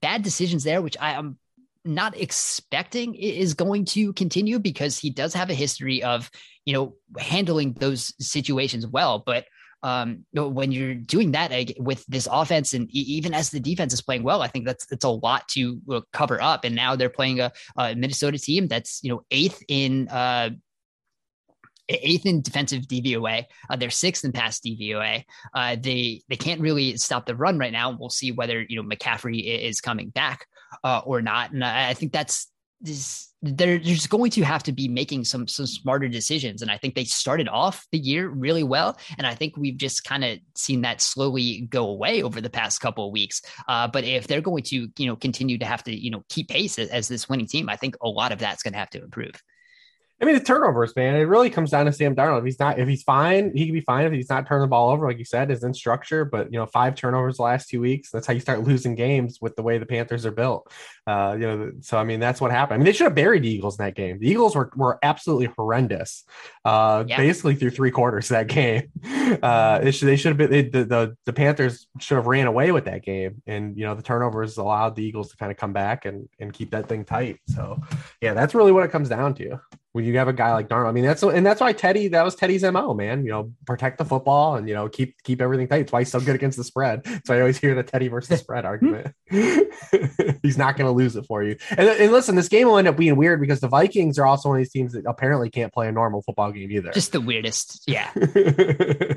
[0.00, 1.38] bad decisions there, which I am
[1.84, 6.30] not expecting is going to continue because he does have a history of
[6.64, 9.44] you know handling those situations well but
[9.84, 14.22] um, when you're doing that with this offense and even as the defense is playing
[14.22, 16.64] well, I think that's it's a lot to uh, cover up.
[16.64, 20.50] And now they're playing a, a Minnesota team that's you know eighth in uh,
[21.90, 23.44] eighth in defensive DVOA.
[23.68, 25.24] Uh, they're sixth in pass DVOA.
[25.52, 27.90] Uh, they they can't really stop the run right now.
[27.90, 30.46] We'll see whether you know McCaffrey is coming back
[30.82, 31.52] uh, or not.
[31.52, 35.46] And I, I think that's this they're just going to have to be making some
[35.46, 36.62] some smarter decisions.
[36.62, 38.98] And i think they started off the year really well.
[39.18, 42.80] And i think we've just kind of seen that slowly go away over the past
[42.80, 43.42] couple of weeks.
[43.68, 46.48] Uh, but if they're going to you know continue to have to you know keep
[46.48, 48.90] pace as, as this winning team i think a lot of that's going to have
[48.90, 49.34] to improve
[50.20, 51.16] I mean, the turnovers, man.
[51.16, 52.38] It really comes down to Sam Darnold.
[52.38, 54.06] If he's not, if he's fine, he can be fine.
[54.06, 56.24] If he's not turning the ball over, like you said, is in structure.
[56.24, 58.10] But you know, five turnovers the last two weeks.
[58.10, 60.70] That's how you start losing games with the way the Panthers are built.
[61.04, 62.74] Uh, you know, so I mean, that's what happened.
[62.74, 64.20] I mean, they should have buried the Eagles in that game.
[64.20, 66.24] The Eagles were were absolutely horrendous,
[66.64, 67.16] uh, yeah.
[67.16, 68.90] basically through three quarters of that game.
[69.42, 72.72] Uh, should, they should have been they, the, the the Panthers should have ran away
[72.72, 75.72] with that game, and you know, the turnovers allowed the Eagles to kind of come
[75.72, 77.40] back and and keep that thing tight.
[77.46, 77.80] So,
[78.20, 79.58] yeah, that's really what it comes down to
[79.94, 80.88] when you have a guy like Darnold.
[80.88, 83.24] I mean, that's and that's why Teddy that was Teddy's mo, man.
[83.24, 85.78] You know, protect the football and you know keep keep everything tight.
[85.82, 87.06] That's why he's so good against the spread.
[87.24, 89.14] So I always hear the Teddy versus spread argument.
[89.30, 91.56] he's not going to lose it for you.
[91.70, 94.48] And, and listen, this game will end up being weird because the Vikings are also
[94.48, 96.90] one of these teams that apparently can't play a normal football game either.
[96.90, 98.10] Just the weirdest, yeah.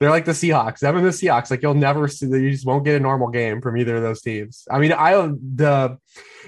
[0.00, 0.78] They're like the Seahawks.
[0.78, 1.50] Them and the Seahawks.
[1.50, 2.26] Like you'll never see.
[2.26, 4.66] You just won't get a normal game from either of those teams.
[4.70, 5.98] I mean, I the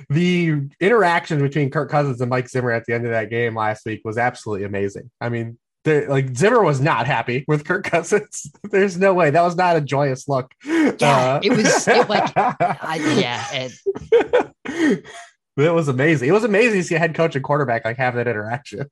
[0.08, 3.84] the interaction between Kirk Cousins and Mike Zimmer at the end of that game last
[3.84, 5.10] week was absolutely amazing.
[5.20, 8.50] I mean, like Zimmer was not happy with Kirk Cousins.
[8.70, 10.52] There's no way that was not a joyous look.
[10.64, 13.46] Yeah, uh, it was it like I, yeah.
[13.52, 15.04] It,
[15.56, 16.28] it was amazing.
[16.28, 18.88] It was amazing to see a head coach and quarterback like have that interaction.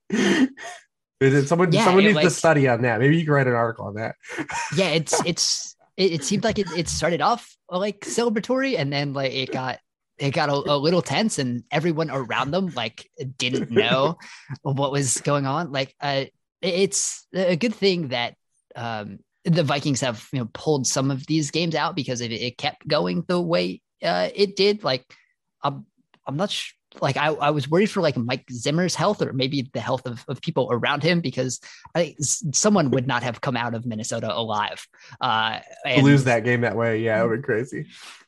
[1.21, 1.73] Someone?
[1.73, 3.01] Yeah, someone needs like, to study on that.
[3.01, 4.15] Maybe you can write an article on that.
[4.77, 9.13] yeah, it's it's it, it seemed like it, it started off like celebratory, and then
[9.13, 9.81] like it got
[10.19, 14.17] it got a, a, little tense, and everyone around them like didn't know
[14.63, 15.73] what was going on.
[15.73, 16.25] Like, uh,
[16.63, 18.35] it's a good thing that
[18.77, 22.59] um, the Vikings have you know pulled some of these games out because it, it
[22.59, 24.85] kept going the way uh, it did.
[24.85, 25.05] Like,
[25.63, 25.85] I'm
[26.25, 29.71] I'm not sure like I, I was worried for like Mike Zimmer's health or maybe
[29.73, 31.61] the health of, of people around him because
[31.95, 34.87] I, someone would not have come out of Minnesota alive.
[35.21, 37.87] Uh, and, lose that game that way, yeah, it would be crazy.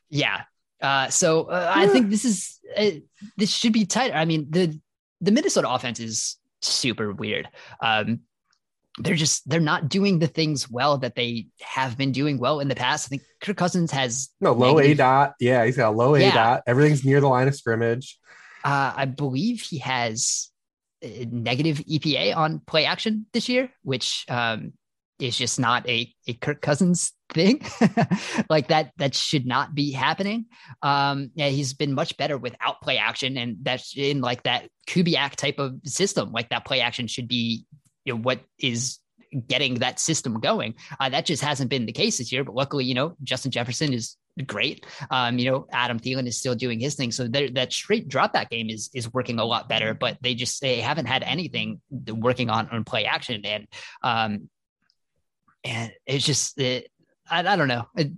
[0.09, 0.41] Yeah.
[0.81, 2.91] Uh, so uh, I think this is uh,
[3.37, 4.11] this should be tight.
[4.13, 4.79] I mean the
[5.21, 7.47] the Minnesota offense is super weird.
[7.81, 8.21] Um,
[8.97, 12.67] they're just they're not doing the things well that they have been doing well in
[12.67, 13.07] the past.
[13.07, 15.33] I think Kirk Cousins has no low negative, A dot.
[15.39, 16.33] Yeah, he's got a low A yeah.
[16.33, 16.63] dot.
[16.67, 18.19] Everything's near the line of scrimmage.
[18.63, 20.49] Uh, I believe he has
[21.03, 24.73] negative EPA on play action this year, which um,
[25.19, 27.61] is just not a, a Kirk Cousins thing.
[28.49, 30.45] like that, that should not be happening.
[30.81, 35.35] Um, yeah, he's been much better without play action, and that's in like that Kubiak
[35.35, 36.31] type of system.
[36.31, 37.65] Like that play action should be
[38.05, 38.99] you know, what is
[39.47, 40.75] getting that system going.
[40.99, 42.43] Uh, that just hasn't been the case this year.
[42.43, 44.85] But luckily, you know, Justin Jefferson is great.
[45.09, 47.11] Um, you know, Adam Thielen is still doing his thing.
[47.11, 49.93] So that straight drop back game is is working a lot better.
[49.93, 53.67] But they just they haven't had anything working on on play action and
[54.03, 54.49] um
[55.63, 56.89] and it's just it,
[57.29, 57.87] I, I don't know.
[57.95, 58.11] It,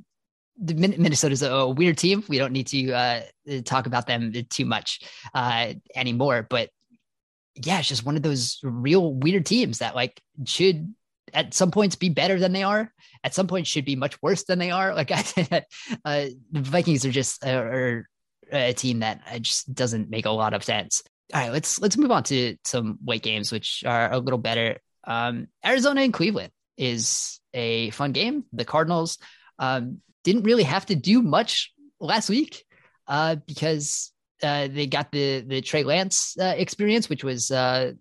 [0.58, 2.24] Minnesota's a, a weird team.
[2.30, 3.22] We don't need to uh,
[3.66, 5.02] talk about them too much
[5.34, 6.46] uh, anymore.
[6.48, 6.70] But
[7.56, 10.94] yeah, it's just one of those real weird teams that like should
[11.34, 12.92] at some points be better than they are.
[13.24, 14.94] At some points should be much worse than they are.
[14.94, 15.64] Like I
[16.06, 18.10] uh, the Vikings are just uh, are
[18.52, 21.04] a team that uh, just doesn't make a lot of sense.
[21.34, 24.80] All right, let's let's move on to some weight games, which are a little better.
[25.06, 28.46] Um, Arizona and Cleveland is a fun game.
[28.54, 29.18] The Cardinals
[29.60, 32.64] um, didn't really have to do much last week
[33.08, 37.94] uh, because uh, they got the the Trey Lance uh, experience, which was uh,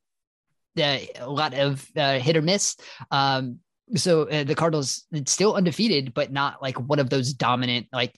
[0.76, 2.76] a lot of uh, hit or miss.
[3.10, 3.60] Um,
[3.94, 7.88] so uh, the Cardinals still undefeated, but not like one of those dominant.
[7.92, 8.14] Like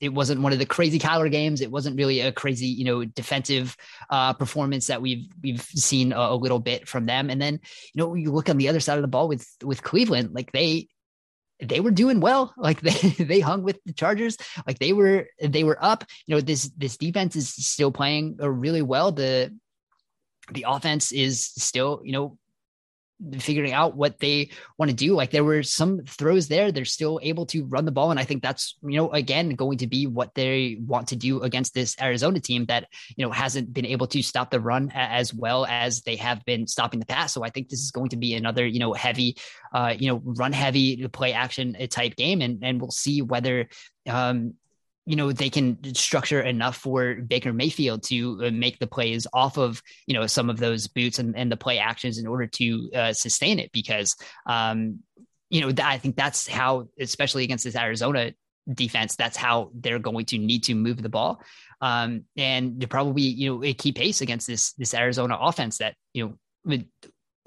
[0.00, 1.60] it wasn't one of the crazy Kyler games.
[1.60, 3.76] It wasn't really a crazy, you know, defensive
[4.10, 7.30] uh, performance that we've we've seen a, a little bit from them.
[7.30, 7.60] And then
[7.94, 10.52] you know you look on the other side of the ball with with Cleveland, like
[10.52, 10.88] they
[11.60, 12.52] they were doing well.
[12.58, 14.36] Like they they hung with the Chargers.
[14.66, 16.04] Like they were they were up.
[16.26, 19.12] You know this this defense is still playing really well.
[19.12, 19.56] The
[20.52, 22.38] the offense is still you know
[23.38, 25.14] figuring out what they want to do.
[25.14, 28.10] Like there were some throws there, they're still able to run the ball.
[28.10, 31.40] And I think that's, you know, again, going to be what they want to do
[31.40, 35.32] against this Arizona team that, you know, hasn't been able to stop the run as
[35.32, 37.32] well as they have been stopping the pass.
[37.32, 39.36] So I think this is going to be another, you know, heavy,
[39.72, 42.42] uh, you know, run heavy play action type game.
[42.42, 43.68] And, and we'll see whether,
[44.08, 44.54] um,
[45.06, 49.56] you know they can structure enough for Baker Mayfield to uh, make the plays off
[49.56, 52.90] of you know some of those boots and, and the play actions in order to
[52.94, 54.16] uh, sustain it because
[54.46, 54.98] um,
[55.48, 58.32] you know I think that's how especially against this Arizona
[58.74, 61.40] defense that's how they're going to need to move the ball.
[61.80, 66.36] Um, and to probably you know keep pace against this this Arizona offense that you
[66.66, 66.78] know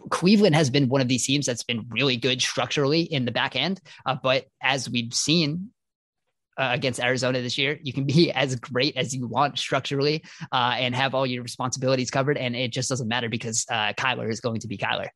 [0.10, 3.58] Cleveland has been one of these teams that's been really good structurally in the back
[3.58, 5.72] end, uh, but as we've seen
[6.60, 7.80] uh, against Arizona this year.
[7.82, 12.12] You can be as great as you want structurally uh, and have all your responsibilities
[12.12, 15.08] covered, and it just doesn't matter because uh, Kyler is going to be Kyler.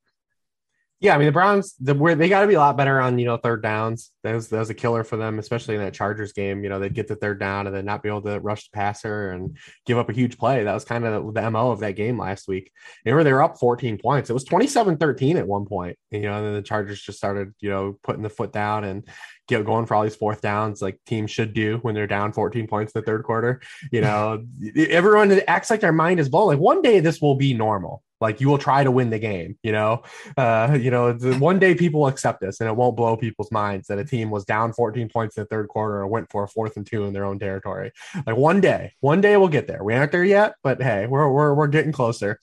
[1.03, 3.19] Yeah, I mean the Browns, the where they got to be a lot better on
[3.19, 4.11] you know third downs.
[4.23, 6.63] That was that was a killer for them, especially in that Chargers game.
[6.63, 8.73] You know they'd get the third down and then not be able to rush the
[8.73, 10.63] passer and give up a huge play.
[10.63, 12.71] That was kind of the mo of that game last week.
[13.03, 14.29] Remember they were up 14 points.
[14.29, 15.97] It was 27-13 at one point.
[16.09, 19.05] You know, and then the Chargers just started you know putting the foot down and
[19.47, 22.67] get going for all these fourth downs like teams should do when they're down 14
[22.67, 23.61] points in the third quarter.
[23.91, 26.47] You know, everyone acts like their mind is blown.
[26.47, 28.03] Like one day this will be normal.
[28.23, 30.03] Like you will try to win the game, you know.
[30.37, 33.89] Uh, you know, one day people will accept this, and it won't blow people's minds
[33.89, 36.47] that a team was down 14 points in the third quarter and went for a
[36.47, 37.91] fourth and two in their own territory.
[38.25, 39.83] Like one day, one day we'll get there.
[39.83, 42.39] We aren't there yet, but hey, we're we're, we're getting closer.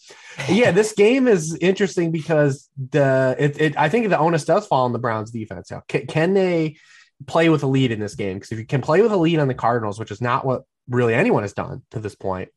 [0.51, 4.85] yeah, this game is interesting because the it, it I think the onus does fall
[4.85, 5.71] on the Browns defense.
[5.71, 6.77] Now, can, can they?
[7.27, 9.39] Play with a lead in this game because if you can play with a lead
[9.39, 12.49] on the Cardinals, which is not what really anyone has done to this point,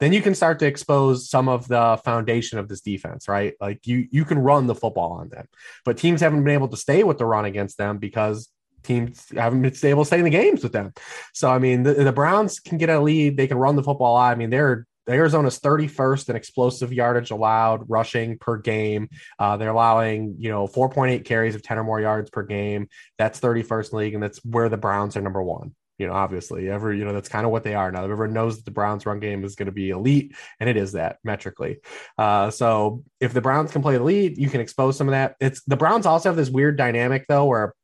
[0.00, 3.54] then you can start to expose some of the foundation of this defense, right?
[3.60, 5.46] Like you you can run the football on them,
[5.84, 8.48] but teams haven't been able to stay with the run against them because
[8.82, 10.92] teams haven't been able to stay in the games with them.
[11.32, 14.16] So I mean, the, the Browns can get a lead; they can run the football.
[14.16, 19.08] I mean, they're Arizona's 31st in explosive yardage allowed rushing per game.
[19.38, 22.88] Uh, they're allowing, you know, 4.8 carries of 10 or more yards per game.
[23.18, 26.98] That's 31st league, and that's where the Browns are number one you know, obviously, every
[26.98, 28.02] you know that's kind of what they are now.
[28.02, 30.92] Everyone knows that the Browns' run game is going to be elite, and it is
[30.92, 31.78] that metrically.
[32.18, 35.36] Uh, so if the Browns can play the lead, you can expose some of that.
[35.38, 37.74] It's the Browns also have this weird dynamic though, where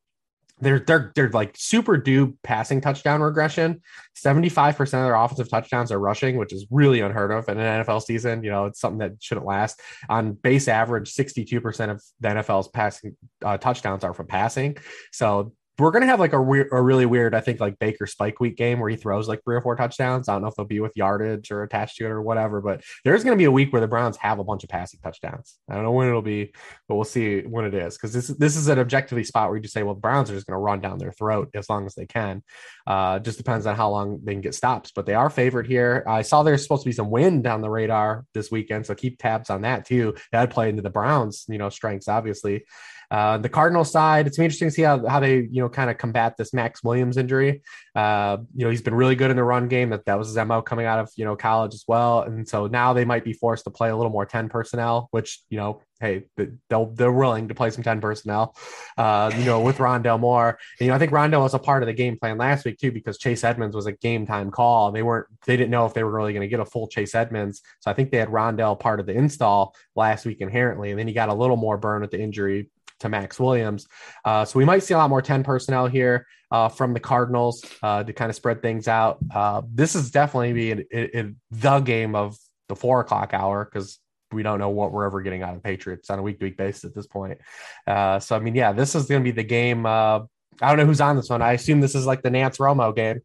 [0.61, 3.81] they're they're they're like super due passing touchdown regression.
[4.15, 7.59] Seventy five percent of their offensive touchdowns are rushing, which is really unheard of in
[7.59, 8.43] an NFL season.
[8.43, 9.81] You know, it's something that shouldn't last.
[10.09, 14.77] On base average, sixty two percent of the NFL's passing uh, touchdowns are from passing.
[15.13, 18.41] So we're gonna have like a, weird, a really weird, I think, like Baker Spike
[18.41, 20.29] Week game where he throws like three or four touchdowns.
[20.29, 22.83] I don't know if they'll be with yardage or attached to it or whatever, but
[23.05, 25.59] there's gonna be a week where the Browns have a bunch of passing touchdowns.
[25.69, 26.53] I don't know when it'll be,
[26.89, 29.63] but we'll see when it is because this this is an objectively spot where you
[29.63, 31.95] just say, well, the Browns are just gonna run down their throat as long as
[31.95, 32.43] they can.
[32.87, 36.05] Uh, just depends on how long they can get stops, but they are favored here.
[36.07, 39.19] I saw there's supposed to be some wind down the radar this weekend, so keep
[39.19, 40.15] tabs on that too.
[40.33, 42.65] That'd play into the Browns, you know, strengths obviously.
[43.11, 45.97] Uh, the Cardinal side, it's interesting to see how, how they, you know, kind of
[45.97, 47.63] combat this Maxx Williams injury.
[47.95, 49.91] Uh, you know, he's been really good in the run game.
[49.91, 52.23] That that was his MO coming out of, you know, college as well.
[52.23, 55.41] And so now they might be forced to play a little more 10 personnel, which,
[55.49, 56.25] you know, hey,
[56.69, 58.55] they'll, they're willing to play some 10 personnel,
[58.99, 60.51] uh, you know, with Rondale Moore.
[60.79, 62.79] And, you know, I think Rondale was a part of the game plan last week
[62.79, 64.93] too, because Chase Edmonds was a game time call.
[64.93, 67.15] They weren't, they didn't know if they were really going to get a full Chase
[67.15, 67.63] Edmonds.
[67.81, 70.91] So I think they had Rondale part of the install last week inherently.
[70.91, 73.87] And then he got a little more burn with the injury to Maxx Williams.
[74.25, 77.65] Uh, so we might see a lot more 10 personnel here uh, from the Cardinals
[77.83, 79.19] uh, to kind of spread things out.
[79.33, 82.37] Uh, this is definitely be in, in, in the game of
[82.69, 83.99] the four o'clock hour because
[84.33, 86.57] we don't know what we're ever getting out of Patriots on a week to week
[86.57, 87.39] basis at this point.
[87.87, 89.87] Uh, so I mean, yeah, this is going to be the game.
[89.87, 90.21] Uh,
[90.61, 91.43] I don't know who's on this one.
[91.43, 93.21] I assume this is like the Nance Romo game.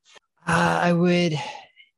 [0.46, 1.34] Uh, I would,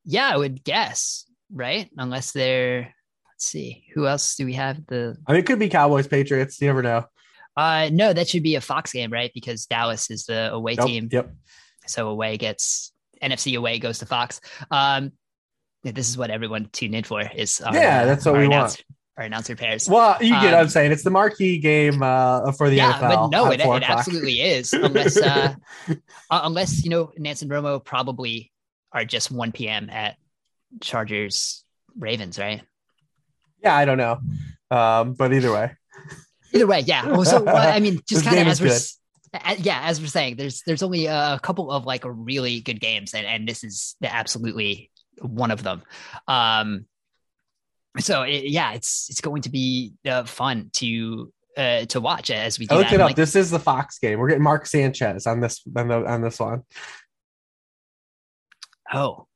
[0.04, 1.90] yeah, I would guess, right?
[1.96, 2.94] Unless they're,
[3.28, 4.84] let's see, who else do we have?
[4.86, 6.60] The I mean, it could be Cowboys Patriots.
[6.60, 7.06] You never know.
[7.56, 9.30] Uh, no, that should be a Fox game, right?
[9.34, 11.08] Because Dallas is the away Yep, team.
[11.10, 11.34] Yep.
[11.86, 12.92] So away gets
[13.22, 14.40] NFC away goes to Fox.
[14.70, 15.12] Um,
[15.82, 18.82] this is what everyone tuned in for is our, Yeah, that's what we announcer,
[19.16, 19.88] Our announcer pairs.
[19.88, 20.92] Well, you get what Um, I'm saying.
[20.92, 23.00] It's the marquee game uh, for the yeah, NFL.
[23.00, 24.72] but no, it, it absolutely is.
[24.72, 25.54] Unless, uh,
[25.88, 25.94] uh,
[26.30, 28.52] unless you know, Nance and Romo probably
[28.92, 29.88] are just 1 p.m.
[29.90, 30.16] at
[30.82, 31.64] Chargers
[31.96, 32.62] Ravens, right?
[33.62, 34.18] Yeah, I don't know.
[34.70, 35.72] Um, but either way,
[36.56, 37.02] Either way, yeah.
[37.22, 39.64] So well, I mean, just kind of as we're, good.
[39.64, 43.26] yeah, as we're saying, there's there's only a couple of like really good games, and
[43.26, 44.90] and this is the absolutely
[45.20, 45.82] one of them.
[46.28, 46.86] Um,
[47.98, 52.58] so it, yeah, it's it's going to be uh, fun to uh to watch as
[52.58, 52.96] we do I looked that.
[52.96, 53.08] it up.
[53.08, 54.18] Like, this is the Fox game.
[54.18, 56.62] We're getting Mark Sanchez on this on, the, on this one.
[58.92, 59.26] oh,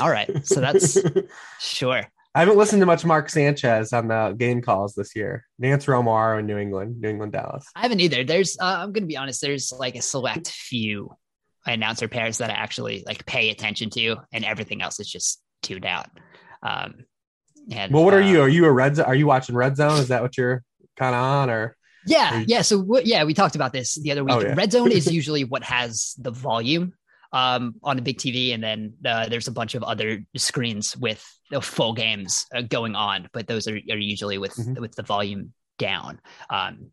[0.00, 0.46] all right.
[0.46, 0.98] So that's
[1.60, 2.06] sure.
[2.34, 5.44] I haven't listened to much Mark Sanchez on the game calls this year.
[5.58, 7.66] Nance Romo in New England, New England, Dallas.
[7.74, 8.22] I haven't either.
[8.22, 9.40] There's, uh, I'm going to be honest.
[9.40, 11.10] There's like a select few
[11.66, 15.84] announcer pairs that I actually like pay attention to, and everything else is just tuned
[15.84, 16.06] out.
[16.62, 17.04] Um,
[17.72, 18.40] and Well, what are you?
[18.42, 18.98] Are you a red?
[19.00, 19.98] Are you watching Red Zone?
[19.98, 20.62] Is that what you're
[20.96, 21.50] kind of on?
[21.50, 21.76] Or
[22.06, 22.62] Yeah, you- yeah.
[22.62, 23.06] So what?
[23.06, 24.34] Yeah, we talked about this the other week.
[24.36, 24.54] Oh, yeah.
[24.54, 26.92] Red zone is usually what has the volume
[27.32, 31.24] um, on a big TV, and then uh, there's a bunch of other screens with
[31.50, 34.78] the full games uh, going on, but those are, are usually with Mhm.
[34.80, 36.20] with the volume down.
[36.50, 36.90] Um,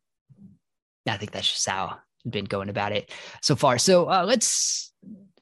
[1.07, 3.11] I think that's just how I've been going about it
[3.41, 3.77] so far.
[3.77, 4.91] So uh, let's,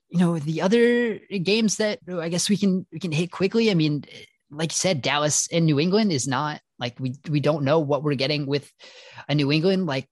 [0.10, 3.72] you know, the other games that I guess we can we can hit quickly.
[3.72, 4.04] I mean,
[4.52, 8.04] like you said, Dallas and New England is not like we we don't know what
[8.04, 8.72] we're getting with
[9.28, 10.08] a New England like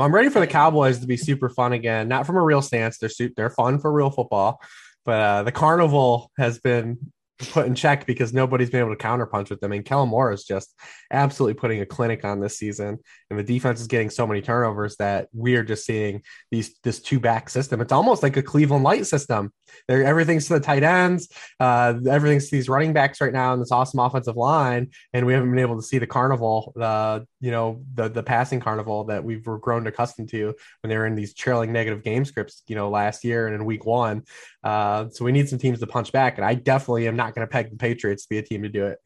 [0.00, 2.08] well, I'm ready for the Cowboys to be super fun again.
[2.08, 2.96] Not from a real stance.
[2.96, 4.58] They're they're fun for real football,
[5.04, 7.12] but uh, the carnival has been
[7.50, 9.72] put in check because nobody's been able to counterpunch with them.
[9.72, 10.74] And Kellen Moore is just
[11.10, 13.00] absolutely putting a clinic on this season.
[13.30, 17.20] And the defense is getting so many turnovers that we're just seeing these this two
[17.20, 17.80] back system.
[17.80, 19.52] It's almost like a Cleveland light system.
[19.86, 21.28] They're everything's to the tight ends,
[21.60, 24.90] uh, everything's to these running backs right now in this awesome offensive line.
[25.12, 28.58] And we haven't been able to see the carnival, uh, you know, the the passing
[28.58, 32.64] carnival that we've grown accustomed to when they were in these trailing negative game scripts,
[32.66, 34.24] you know, last year and in week one.
[34.64, 36.36] Uh, so we need some teams to punch back.
[36.36, 38.68] And I definitely am not going to peg the Patriots to be a team to
[38.68, 38.98] do it.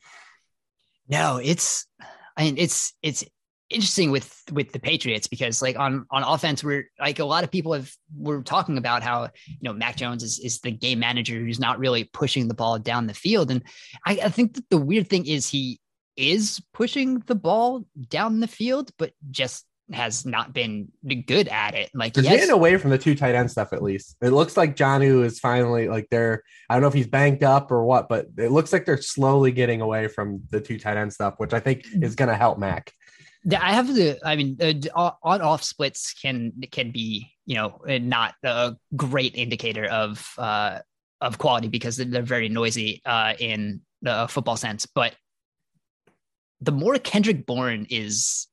[1.09, 1.87] No, it's
[2.37, 3.25] I mean it's it's
[3.71, 7.51] interesting with with the Patriots because like on on offense we're like a lot of
[7.51, 11.39] people have were talking about how you know Mac Jones is is the game manager
[11.39, 13.63] who's not really pushing the ball down the field and
[14.07, 15.81] I, I think that the weird thing is he
[16.17, 20.89] is pushing the ball down the field but just has not been
[21.27, 24.17] good at it like They're getting away from the two tight end stuff at least.
[24.23, 27.71] It looks like Jonnu is finally like they're I don't know if he's banked up
[27.71, 31.13] or what, but it looks like they're slowly getting away from the two tight end
[31.13, 32.03] stuff, which I think mm.
[32.03, 32.93] is going to help Mac.
[33.53, 34.19] I have the.
[34.25, 39.35] I mean, uh, on off splits can can be you know uh, not a great
[39.35, 40.79] indicator of uh,
[41.21, 44.87] of quality because they're very noisy uh, in the football sense.
[44.87, 45.15] But
[46.61, 48.47] the more Kendrick Bourne is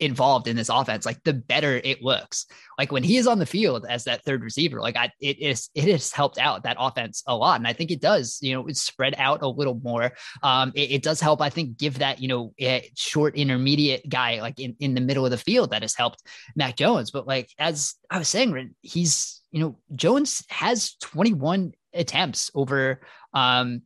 [0.00, 2.46] involved in this offense, like the better it looks.
[2.78, 5.68] Like when he is on the field as that third receiver, like I, it is
[5.74, 8.38] it has helped out that offense a lot, and I think it does.
[8.40, 10.12] You know, it's spread out a little more.
[10.42, 11.40] Um, it, it does help.
[11.40, 12.54] I think give that you know
[12.94, 16.22] short intermediate guy like in in the middle of the field that has helped
[16.54, 17.10] Mac Jones.
[17.10, 23.00] But like as I was saying, he's you know Jones has 21 attempts over
[23.32, 23.82] um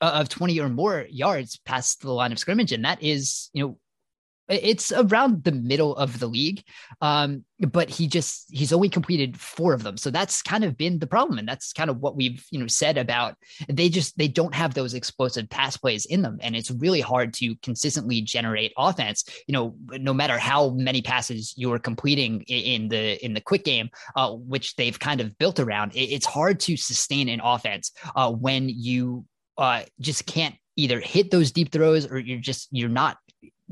[0.00, 3.78] of 20 or more yards past the line of scrimmage and that is you know
[4.48, 6.62] it's around the middle of the league
[7.00, 9.96] um but he just he's only completed four of them.
[9.96, 11.38] So that's kind of been the problem.
[11.38, 13.34] And that's kind of what we've you know said about
[13.68, 16.38] they just they don't have those explosive pass plays in them.
[16.40, 21.54] And it's really hard to consistently generate offense you know no matter how many passes
[21.56, 25.92] you're completing in the in the quick game uh, which they've kind of built around.
[25.94, 29.24] It's hard to sustain an offense uh, when you
[29.56, 33.18] uh, just can't either hit those deep throws or you're just you're not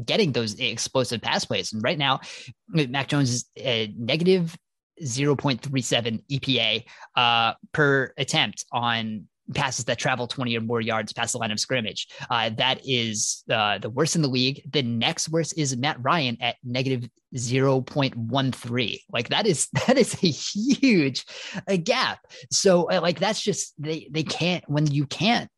[0.05, 1.72] getting those explosive pass plays.
[1.72, 2.20] And right now,
[2.68, 4.57] Mac Jones is a negative
[5.03, 6.84] 0.37 EPA
[7.16, 11.61] uh, per attempt on passes that travel 20 or more yards past the line of
[11.61, 12.09] scrimmage.
[12.30, 14.62] Uh, that is uh, the worst in the league.
[14.72, 18.99] The next worst is Matt Ryan at negative 0.13.
[19.11, 21.24] Like that is that is a huge
[21.66, 22.20] a gap.
[22.51, 25.51] So uh, like that's just they they can't when you can't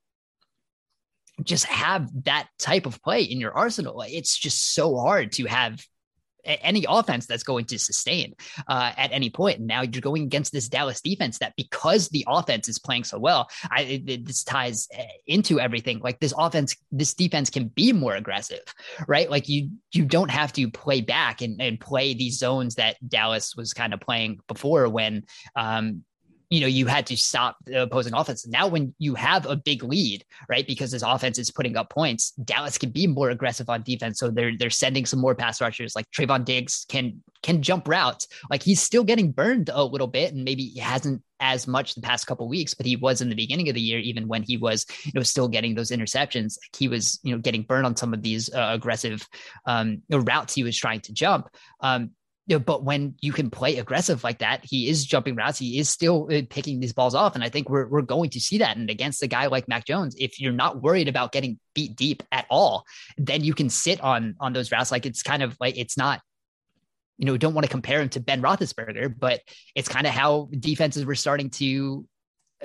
[1.43, 4.03] just have that type of play in your arsenal.
[4.07, 5.80] It's just so hard to have
[6.45, 8.34] any offense that's going to sustain
[8.66, 9.61] uh, at any point.
[9.61, 13.49] Now you're going against this Dallas defense that because the offense is playing so well,
[13.70, 16.01] I, it, this ties uh, into everything.
[16.01, 18.62] Like this offense, this defense can be more aggressive,
[19.07, 19.30] right?
[19.30, 23.55] Like you you don't have to play back and, and play these zones that Dallas
[23.57, 25.24] was kind of playing before when
[25.57, 26.05] um,
[26.51, 28.46] you know, you had to stop the opposing offense.
[28.46, 32.30] Now, when you have a big lead, right, because this offense is putting up points,
[32.32, 34.18] Dallas can be more aggressive on defense.
[34.18, 35.94] So they're they're sending some more pass rushers.
[35.94, 38.26] Like Trevon Diggs can can jump routes.
[38.51, 42.01] Like he's still getting burned a little bit, and maybe he hasn't as much the
[42.01, 44.57] past couple weeks, but he was in the beginning of the year, even when he
[44.57, 46.59] was, you know, still getting those interceptions.
[46.76, 49.26] He was, you know, getting burned on some of these uh, aggressive
[49.66, 51.49] um, routes he was trying to jump.
[51.80, 52.11] Um,
[52.49, 55.59] you know, but when you can play aggressive like that, he is jumping routes.
[55.59, 57.34] He is still uh, picking these balls off.
[57.34, 58.78] And I think we're, we're going to see that.
[58.78, 62.22] And against a guy like Mac Jones, if you're not worried about getting beat deep
[62.32, 62.84] at all,
[63.18, 64.90] then you can sit on, on those routes.
[64.90, 66.22] Like it's kind of like, it's not,
[67.18, 69.42] you know, don't want to compare him to Ben Roethlisberger, but
[69.74, 72.07] it's kind of how defenses were starting to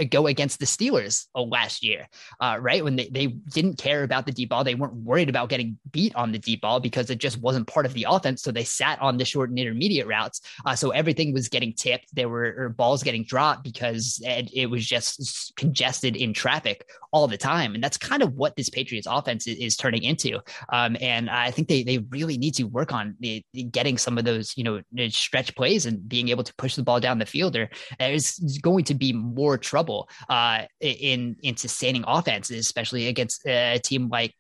[0.09, 2.07] go against the Steelers last year,
[2.39, 2.83] uh, right?
[2.83, 4.63] When they, they didn't care about the deep ball.
[4.63, 7.85] They weren't worried about getting beat on the deep ball because it just wasn't part
[7.85, 8.41] of the offense.
[8.41, 10.41] So they sat on the short and intermediate routes.
[10.65, 12.13] Uh, so everything was getting tipped.
[12.15, 17.37] There were balls getting dropped because it, it, was just congested in traffic all the
[17.37, 17.75] time.
[17.75, 20.39] And that's kind of what this Patriots offense is, is turning into.
[20.69, 24.25] Um, and I think they, they really need to work on the, getting some of
[24.25, 27.55] those, you know, stretch plays and being able to push the ball down the field
[27.55, 27.69] or
[27.99, 33.79] there's going to be more trouble trouble uh, in in sustaining offenses, especially against a
[33.79, 34.34] team like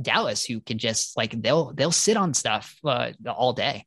[0.00, 3.86] Dallas, who can just like they'll they'll sit on stuff uh, all day.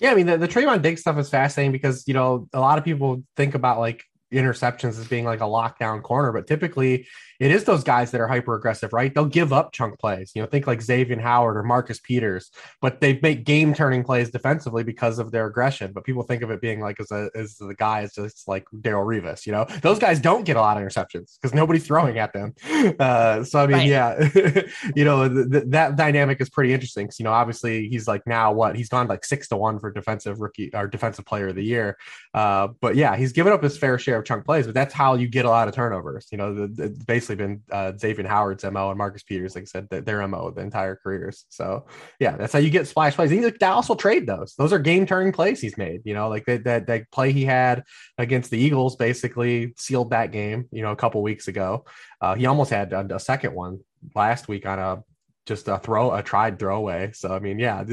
[0.00, 2.78] Yeah, I mean the, the Trevon Diggs stuff is fascinating because you know a lot
[2.78, 7.06] of people think about like interceptions as being like a lockdown corner, but typically
[7.40, 9.14] it is those guys that are hyper aggressive, right?
[9.14, 10.32] They'll give up chunk plays.
[10.34, 14.30] You know, think like Xavier Howard or Marcus Peters, but they make game turning plays
[14.30, 15.92] defensively because of their aggression.
[15.92, 18.64] But people think of it being like as a as the guy is just like
[18.74, 19.46] Darrelle Revis.
[19.46, 22.54] You know, those guys don't get a lot of interceptions because nobody's throwing at them.
[22.98, 23.86] Uh, so I mean, right.
[23.86, 24.28] yeah,
[24.96, 27.06] you know th- th- that dynamic is pretty interesting.
[27.06, 29.90] Cause, you know, obviously he's like now what he's gone like six to one for
[29.90, 31.96] defensive rookie or defensive player of the year.
[32.34, 35.14] Uh, but yeah, he's given up his fair share of chunk plays, but that's how
[35.14, 36.26] you get a lot of turnovers.
[36.30, 39.62] You know, the, the, basically basically been uh, Xavier Howard's mo and Marcus Peters, like
[39.62, 41.44] I said, their mo the entire careers.
[41.48, 41.86] So
[42.18, 43.30] yeah, that's how you get splash plays.
[43.30, 44.54] He's like Dallas will trade those.
[44.56, 46.02] Those are game turning plays he's made.
[46.04, 47.84] You know, like that, that that play he had
[48.16, 50.68] against the Eagles basically sealed that game.
[50.72, 51.84] You know, a couple weeks ago,
[52.20, 53.80] uh, he almost had a, a second one
[54.14, 55.02] last week on a
[55.46, 57.12] just a throw a tried throwaway.
[57.12, 57.84] So I mean, yeah,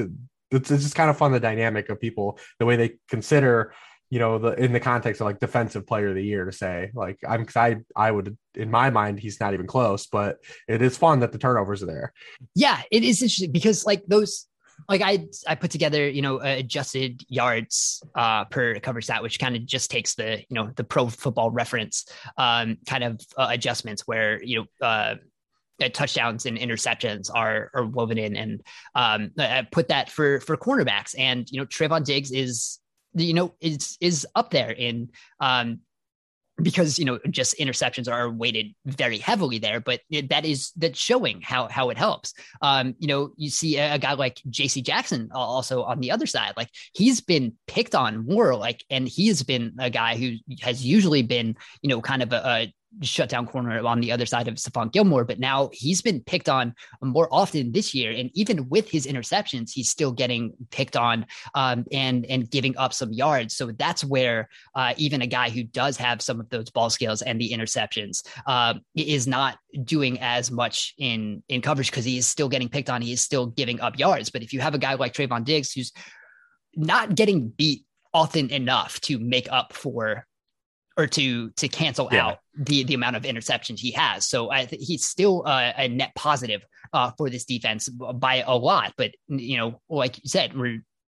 [0.52, 3.74] it's just kind of fun the dynamic of people the way they consider
[4.10, 6.92] you know, the in the context of like defensive player of the year to say,
[6.94, 7.86] like, I'm excited.
[7.96, 10.38] I I would, in my mind, he's not even close, but
[10.68, 12.14] it is fun that the turnovers are there.
[12.54, 14.46] Yeah, it is interesting because like those,
[14.88, 19.56] like I, I put together, you know, adjusted yards uh, per cover stat, which kind
[19.56, 22.06] of just takes the, you know, the pro football reference
[22.38, 25.16] um, kind of uh, adjustments where, you know, uh,
[25.94, 28.62] touchdowns and interceptions are are woven in and
[28.96, 32.80] um I put that for for cornerbacks and you know Trevon Diggs is
[33.16, 35.10] you know is is up there in
[35.40, 35.80] um
[36.62, 40.00] because you know just interceptions are weighted very heavily there but
[40.30, 42.34] that is that's showing how how it helps.
[42.62, 46.26] Um you know you see a, a, guy like JC Jackson also on the other
[46.26, 50.36] side like he's been picked on more like and he has been a guy who
[50.62, 54.48] has usually been you know kind of a, a shutdown corner on the other side
[54.48, 58.12] of Stephon Gilmore, but now he's been picked on more often this year.
[58.12, 62.94] And even with his interceptions, he's still getting picked on um, and and giving up
[62.94, 63.56] some yards.
[63.56, 67.22] So that's where uh, even a guy who does have some of those ball skills
[67.22, 72.28] and the interceptions uh, is not doing as much in in coverage because he is
[72.28, 73.02] still getting picked on.
[73.02, 74.30] He is still giving up yards.
[74.30, 75.92] But if you have a guy like Trevon Diggs who's
[76.76, 80.26] not getting beat often enough to make up for
[80.98, 82.28] or to to cancel yeah.
[82.28, 84.28] out the the amount of interceptions he has.
[84.28, 88.56] So I th- he's still uh, a net positive uh, for this defense by a
[88.56, 88.94] lot.
[88.98, 90.54] But you know, like you said,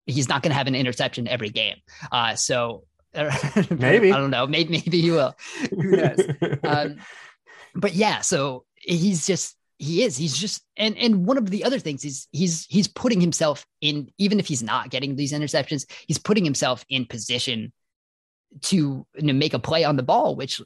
[0.07, 1.77] he's not going to have an interception every game.
[2.13, 4.47] Uh, so maybe I don't know.
[4.47, 5.35] Maybe maybe he will.
[5.71, 6.21] Who knows?
[6.65, 6.97] um,
[7.75, 11.79] but yeah, so he's just he is he's just and and one of the other
[11.79, 16.19] things is he's he's putting himself in even if he's not getting these interceptions he's
[16.19, 17.73] putting himself in position
[18.63, 20.61] to you know, make a play on the ball, which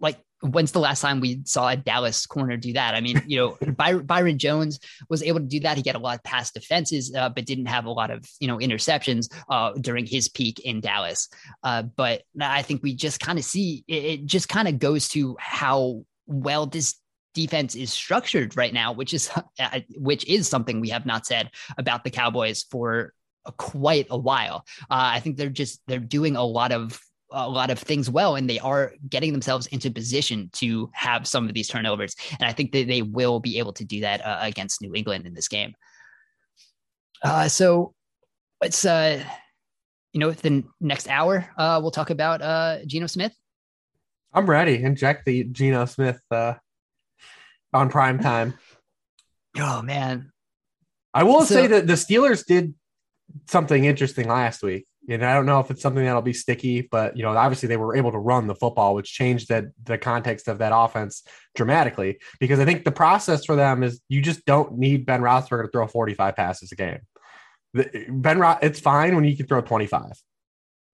[0.00, 2.94] like when's the last time we saw a Dallas corner do that?
[2.94, 4.78] I mean, you know, By- Byron Jones
[5.08, 5.76] was able to do that.
[5.76, 8.46] He got a lot of pass defenses, uh, but didn't have a lot of, you
[8.46, 11.28] know, interceptions uh, during his peak in Dallas.
[11.62, 15.08] Uh, but I think we just kind of see it, it just kind of goes
[15.10, 16.96] to how well this
[17.34, 21.50] defense is structured right now, which is uh, which is something we have not said
[21.76, 23.12] about the Cowboys for
[23.56, 24.64] quite a while.
[24.82, 27.00] Uh, I think they're just they're doing a lot of
[27.30, 31.46] a lot of things well and they are getting themselves into position to have some
[31.46, 34.38] of these turnovers and i think that they will be able to do that uh,
[34.40, 35.74] against new england in this game
[37.22, 37.92] uh, so
[38.62, 39.22] let's uh,
[40.12, 43.34] you know the next hour uh, we'll talk about uh, Geno Smith.
[44.32, 44.82] I'm ready.
[44.82, 46.54] Inject the Geno Smith uh,
[47.72, 48.54] on prime time.
[49.60, 50.30] Oh man.
[51.12, 52.74] I will so, say that the Steelers did
[53.48, 54.86] something interesting last week.
[55.08, 57.78] And I don't know if it's something that'll be sticky, but you know, obviously they
[57.78, 61.22] were able to run the football, which changed that the context of that offense
[61.54, 62.18] dramatically.
[62.40, 65.70] Because I think the process for them is you just don't need Ben Roethlisberger to
[65.70, 67.00] throw 45 passes a game.
[68.08, 70.12] Ben, Ro- it's fine when you can throw 25.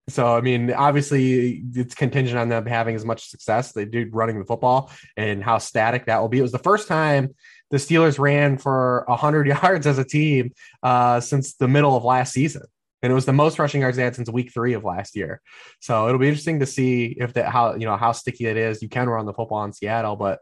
[0.08, 4.38] So I mean, obviously, it's contingent on them having as much success they do running
[4.38, 6.38] the football and how static that will be.
[6.38, 7.34] It was the first time
[7.70, 10.52] the Steelers ran for 100 yards as a team
[10.82, 12.62] uh, since the middle of last season,
[13.04, 15.40] and it was the most rushing yards they had since week three of last year.
[15.80, 18.82] So it'll be interesting to see if that how you know how sticky it is.
[18.82, 20.40] You can run the football in Seattle, but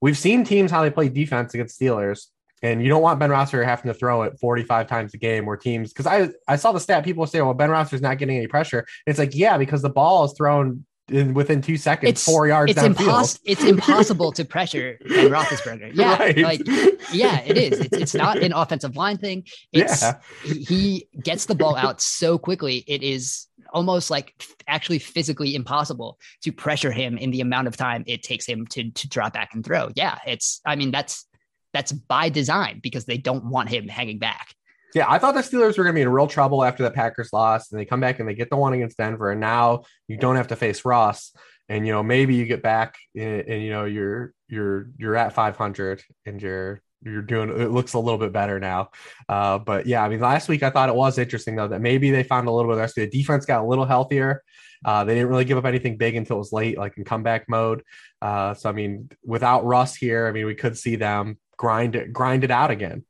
[0.00, 2.26] we've seen teams how they play defense against Steelers
[2.62, 5.56] and you don't want Ben Roethlisberger having to throw it 45 times a game where
[5.56, 8.48] teams because I I saw the stat people say, well, Ben Roethlisberger's not getting any
[8.48, 8.86] pressure.
[9.06, 12.72] it's like, yeah, because the ball is thrown in, within two seconds, it's, four yards
[12.72, 15.90] it's impos- It's impossible to pressure Ben Roethlisberger.
[16.00, 16.38] Yeah, right.
[16.38, 16.66] like
[17.12, 17.80] yeah, it is.
[17.80, 19.44] It's, it's not an offensive line thing.
[19.72, 20.18] It's yeah.
[20.44, 22.84] he gets the ball out so quickly.
[22.86, 24.34] It is almost like
[24.66, 28.90] actually physically impossible to pressure him in the amount of time it takes him to
[28.90, 29.90] to drop back and throw.
[29.94, 30.60] Yeah, it's.
[30.64, 31.26] I mean, that's
[31.72, 34.54] that's by design because they don't want him hanging back.
[34.94, 37.32] Yeah, I thought the Steelers were going to be in real trouble after the Packers
[37.32, 40.16] lost, and they come back and they get the one against Denver, and now you
[40.16, 41.32] don't have to face Russ,
[41.68, 45.32] and you know maybe you get back and, and you know you're you're you're at
[45.32, 48.90] 500 and you're you're doing it looks a little bit better now.
[49.28, 52.10] Uh, but yeah, I mean, last week I thought it was interesting though that maybe
[52.10, 52.96] they found a little bit of rest.
[52.96, 54.42] The defense got a little healthier.
[54.84, 57.48] Uh, they didn't really give up anything big until it was late, like in comeback
[57.48, 57.82] mode.
[58.20, 62.12] Uh, so I mean, without Russ here, I mean, we could see them grind it
[62.12, 63.04] grind it out again.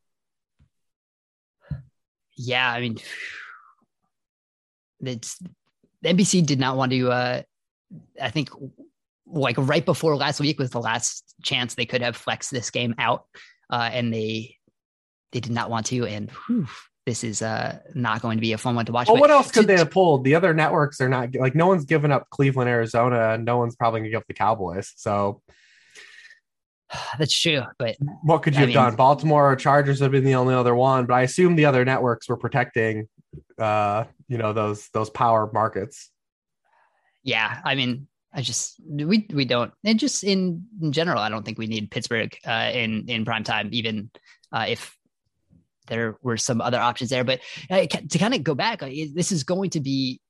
[2.41, 2.99] Yeah, I mean,
[5.01, 5.39] it's
[6.05, 7.11] NBC did not want to.
[7.11, 7.43] Uh,
[8.21, 8.51] I think
[9.27, 12.95] like right before last week was the last chance they could have flexed this game
[12.99, 13.25] out,
[13.71, 14.57] uh, and they
[15.33, 16.07] they did not want to.
[16.07, 16.67] And whew,
[17.07, 19.09] this is uh, not going to be a fun one to watch.
[19.09, 20.25] Well, what else could to, they have pulled?
[20.25, 23.37] The other networks are not like no one's given up Cleveland, Arizona.
[23.37, 24.93] No one's probably going to give up the Cowboys.
[24.97, 25.43] So
[27.19, 28.97] That's true, but what could you I have mean, done?
[28.97, 32.29] Baltimore or Chargers have been the only other one, but I assume the other networks
[32.29, 33.09] were protecting,
[33.59, 36.11] uh, you know, those those power markets.
[37.23, 41.45] Yeah, I mean, I just we we don't, and just in, in general, I don't
[41.45, 44.11] think we need Pittsburgh uh, in in prime time, even
[44.53, 44.97] uh, if
[45.89, 47.25] there were some other options there.
[47.25, 50.30] But uh, to kind of go back, this is going to be uh,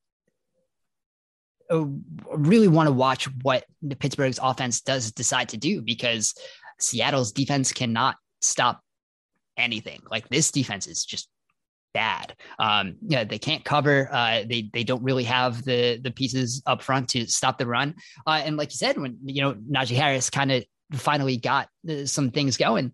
[1.71, 6.35] really want to watch what the Pittsburgh's offense does decide to do because
[6.81, 8.81] Seattle's defense cannot stop
[9.57, 10.01] anything.
[10.11, 11.29] Like this defense is just
[11.93, 12.35] bad.
[12.59, 14.09] Um, yeah, they can't cover.
[14.13, 17.95] Uh, they they don't really have the the pieces up front to stop the run.
[18.27, 22.07] Uh, and like you said, when you know Najee Harris kind of finally got uh,
[22.07, 22.93] some things going,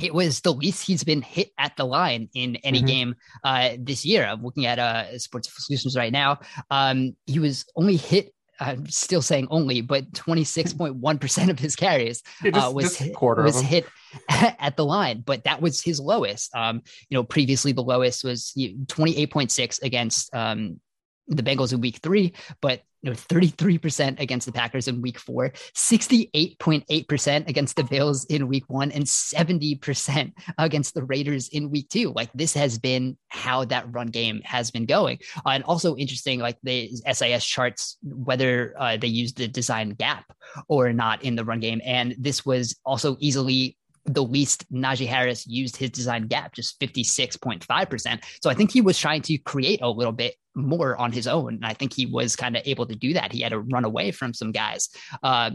[0.00, 2.86] it was the least he's been hit at the line in any mm-hmm.
[2.86, 4.24] game uh, this year.
[4.24, 6.38] I'm looking at uh, Sports Solutions right now.
[6.70, 8.32] Um, he was only hit.
[8.60, 13.86] I'm still saying only, but 26.1% of his carries uh, just, was hit, was hit
[14.28, 16.54] at the line, but that was his lowest.
[16.56, 20.80] Um, you know, previously the lowest was 28.6 against um,
[21.28, 27.48] the Bengals in week three, but know, 33% against the Packers in week four, 68.8%
[27.48, 32.12] against the Bills in week one, and 70% against the Raiders in week two.
[32.14, 35.18] Like this has been how that run game has been going.
[35.46, 40.24] Uh, and also interesting, like the SIS charts, whether uh, they used the design gap
[40.68, 41.80] or not in the run game.
[41.84, 43.77] And this was also easily
[44.08, 48.22] the least Najee Harris used his design gap, just 56.5%.
[48.42, 51.54] So I think he was trying to create a little bit more on his own.
[51.54, 53.32] And I think he was kind of able to do that.
[53.32, 54.88] He had to run away from some guys
[55.22, 55.50] uh,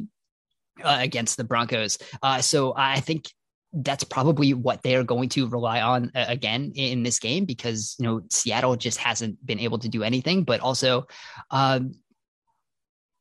[0.83, 1.97] uh, against the Broncos.
[2.21, 3.29] Uh, so I think
[3.73, 7.95] that's probably what they are going to rely on uh, again in this game because
[7.97, 10.43] you know Seattle just hasn't been able to do anything.
[10.43, 11.07] But also,
[11.49, 11.93] um,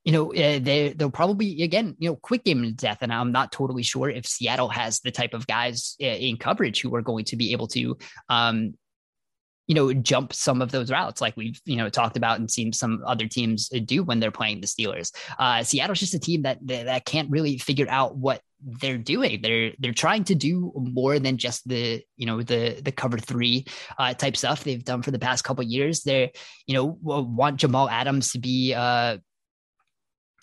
[0.05, 2.99] you know, uh, they they'll probably again, you know, quick game to death.
[3.03, 6.81] And I'm not totally sure if Seattle has the type of guys uh, in coverage
[6.81, 7.97] who are going to be able to,
[8.29, 8.75] um,
[9.69, 12.73] you know, jump some of those routes like we've you know talked about and seen
[12.73, 15.13] some other teams do when they're playing the Steelers.
[15.39, 19.41] Uh, Seattle's just a team that that can't really figure out what they're doing.
[19.41, 23.67] They're they're trying to do more than just the you know the the cover three
[23.99, 26.03] uh, type stuff they've done for the past couple years.
[26.03, 26.31] They're
[26.67, 29.19] you know want Jamal Adams to be uh,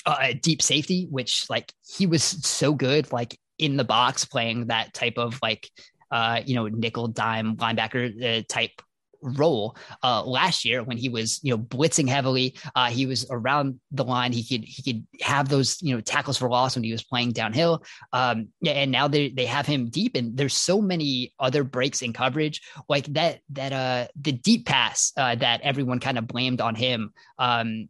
[0.06, 4.94] a deep safety, which like he was so good like in the box playing that
[4.94, 5.70] type of like
[6.12, 8.82] uh, you know nickel dime linebacker uh, type
[9.22, 12.56] role uh, last year when he was you know blitzing heavily.
[12.76, 14.32] Uh, he was around the line.
[14.32, 17.32] He could he could have those you know tackles for loss when he was playing
[17.32, 17.84] downhill.
[18.14, 22.14] Um, and now they they have him deep, and there's so many other breaks in
[22.14, 26.76] coverage like that that uh the deep pass uh, that everyone kind of blamed on
[26.76, 27.90] him um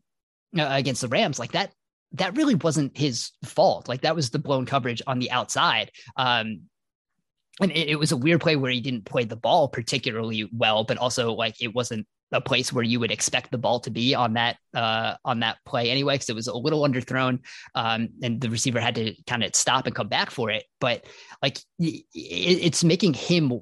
[0.58, 1.72] uh, against the Rams like that.
[2.14, 3.88] That really wasn't his fault.
[3.88, 5.92] Like that was the blown coverage on the outside.
[6.18, 6.62] Um,
[7.62, 10.84] and it, it, was a weird play where he didn't play the ball particularly well,
[10.86, 14.14] but also like it wasn't a place where you would expect the ball to be
[14.14, 17.40] on that uh, on that play anyway, because it was a little underthrown,
[17.76, 20.64] um, and the receiver had to kind of stop and come back for it.
[20.80, 21.06] But
[21.42, 23.62] like it, it's making him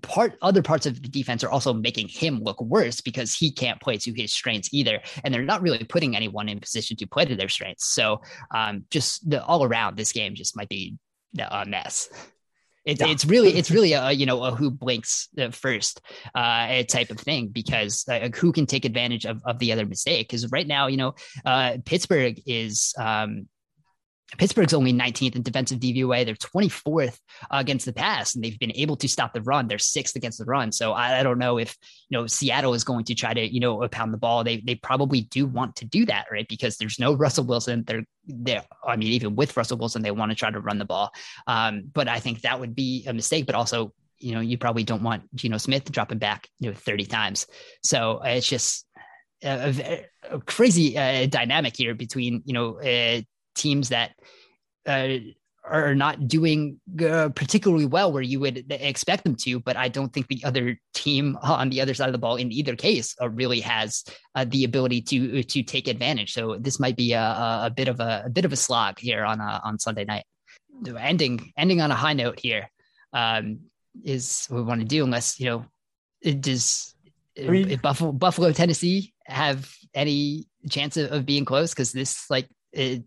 [0.00, 3.80] part other parts of the defense are also making him look worse because he can't
[3.80, 5.00] play to his strengths either.
[5.22, 7.86] And they're not really putting anyone in position to play to their strengths.
[7.92, 8.22] So
[8.54, 10.96] um, just the all around this game just might be
[11.38, 12.08] a mess.
[12.84, 13.08] It's yeah.
[13.08, 16.00] it's really it's really a you know a who blinks first
[16.34, 20.28] uh, type of thing because uh, who can take advantage of, of the other mistake?
[20.28, 21.14] Because right now you know
[21.44, 23.46] uh, Pittsburgh is um,
[24.38, 26.24] Pittsburgh's only 19th in defensive DVOA.
[26.24, 27.18] They're 24th
[27.50, 29.68] against the pass, and they've been able to stop the run.
[29.68, 30.72] They're sixth against the run.
[30.72, 31.76] So I, I, don't know if
[32.08, 34.44] you know Seattle is going to try to you know pound the ball.
[34.44, 36.48] They they probably do want to do that, right?
[36.48, 37.84] Because there's no Russell Wilson.
[37.86, 38.64] They're there.
[38.86, 41.12] I mean, even with Russell Wilson, they want to try to run the ball.
[41.46, 43.46] Um, but I think that would be a mistake.
[43.46, 47.06] But also, you know, you probably don't want Geno Smith dropping back you know 30
[47.06, 47.46] times.
[47.82, 48.86] So it's just
[49.44, 53.20] a, a crazy uh, dynamic here between you know uh,
[53.54, 54.12] teams that
[54.86, 55.16] uh,
[55.64, 59.60] are not doing uh, particularly well where you would expect them to.
[59.60, 62.50] But I don't think the other team on the other side of the ball, in
[62.50, 66.32] either case, uh, really has uh, the ability to to take advantage.
[66.32, 69.24] So this might be a, a bit of a, a, bit of a slog here
[69.24, 70.24] on uh, on Sunday night.
[70.98, 72.68] Ending ending on a high note here
[73.12, 73.60] um,
[74.04, 75.64] is what we want to do, unless you know,
[76.20, 76.94] it does.
[77.38, 81.70] I mean, Buffalo, Buffalo, Tennessee have any chance of, of being close?
[81.70, 82.48] Because this like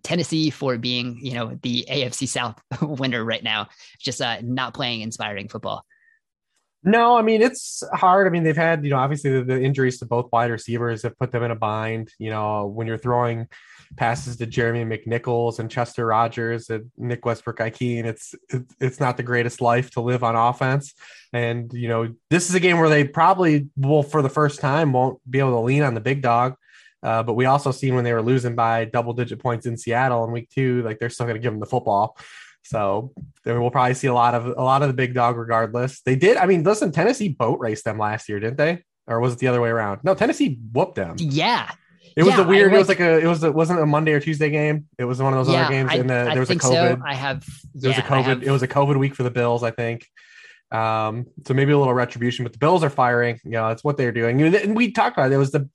[0.04, 3.68] Tennessee for being, you know, the AFC South winner right now,
[4.00, 5.86] just uh, not playing inspiring football.
[6.88, 8.28] No, I mean it's hard.
[8.28, 11.18] I mean they've had, you know, obviously the, the, injuries to both wide receivers have
[11.18, 12.14] put them in a bind.
[12.20, 13.48] You know, when you're throwing
[13.98, 19.24] passes to Jeremy McNichols and Chester Rogers and Nick Westbrook it's, it's it's not the
[19.24, 20.94] greatest life to live on offense.
[21.34, 24.94] And you know, this is a game where they probably will, for the first time,
[24.94, 26.56] won't be able to lean on the big dog.
[27.06, 30.24] Uh, but we also seen when they were losing by double digit points in Seattle
[30.26, 32.18] in week two, like they're still going to give them the football.
[32.64, 33.14] So
[33.46, 36.02] we'll probably see a lot of a lot of the big dog regardless.
[36.02, 36.36] They did.
[36.38, 38.84] I mean, listen, Tennessee boat raced them last year, didn't they?
[39.06, 40.00] Or was it the other way around?
[40.04, 41.16] No, Tennessee whooped them.
[41.20, 41.70] Yeah.
[42.16, 42.74] It was yeah, a weird.
[42.74, 43.20] It was like a.
[43.20, 43.44] It was.
[43.44, 44.88] It wasn't a Monday or Tuesday game.
[44.98, 45.92] It was one of those yeah, other games.
[45.94, 46.98] And the, there was a COVID.
[46.98, 47.04] So.
[47.06, 47.46] I have.
[47.76, 48.24] There was a COVID.
[48.24, 49.62] Have, it was a COVID week for the Bills.
[49.62, 50.08] I think.
[50.72, 53.40] Um, so maybe a little retribution, but the Bills are firing.
[53.44, 54.42] You know, that's what they're doing.
[54.42, 55.36] And we talked about it.
[55.36, 55.70] it was the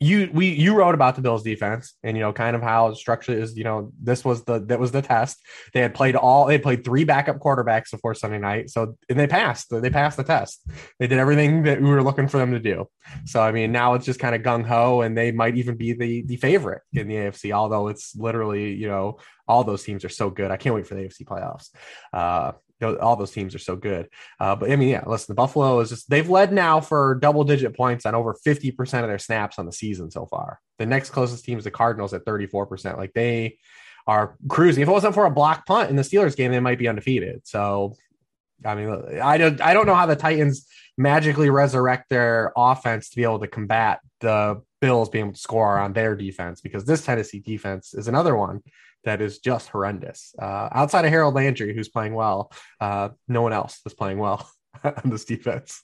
[0.00, 3.38] you we you wrote about the Bills defense and you know kind of how structured
[3.38, 5.38] is you know this was the that was the test.
[5.72, 8.70] They had played all they played three backup quarterbacks before Sunday night.
[8.70, 10.66] So and they passed they passed the test.
[10.98, 12.88] They did everything that we were looking for them to do.
[13.24, 15.92] So I mean now it's just kind of gung ho and they might even be
[15.92, 20.10] the the favorite in the AFC although it's literally you know all those teams are
[20.10, 20.50] so good.
[20.50, 21.70] I can't wait for the AFC playoffs.
[22.12, 24.08] Uh you know, all those teams are so good.
[24.38, 27.44] Uh, but I mean, yeah, listen, the Buffalo is just they've led now for double
[27.44, 30.60] digit points on over 50% of their snaps on the season so far.
[30.78, 32.96] The next closest team is the Cardinals at 34%.
[32.96, 33.58] Like they
[34.06, 34.82] are cruising.
[34.82, 37.42] If it wasn't for a block punt in the Steelers game, they might be undefeated.
[37.44, 37.94] So
[38.64, 40.66] I mean, I don't I don't know how the Titans
[40.96, 45.78] magically resurrect their offense to be able to combat the Bills being able to score
[45.78, 48.62] on their defense because this Tennessee defense is another one
[49.08, 50.34] that is just horrendous.
[50.40, 54.48] Uh, outside of Harold Landry, who's playing well, uh, no one else is playing well
[54.84, 55.82] on this defense.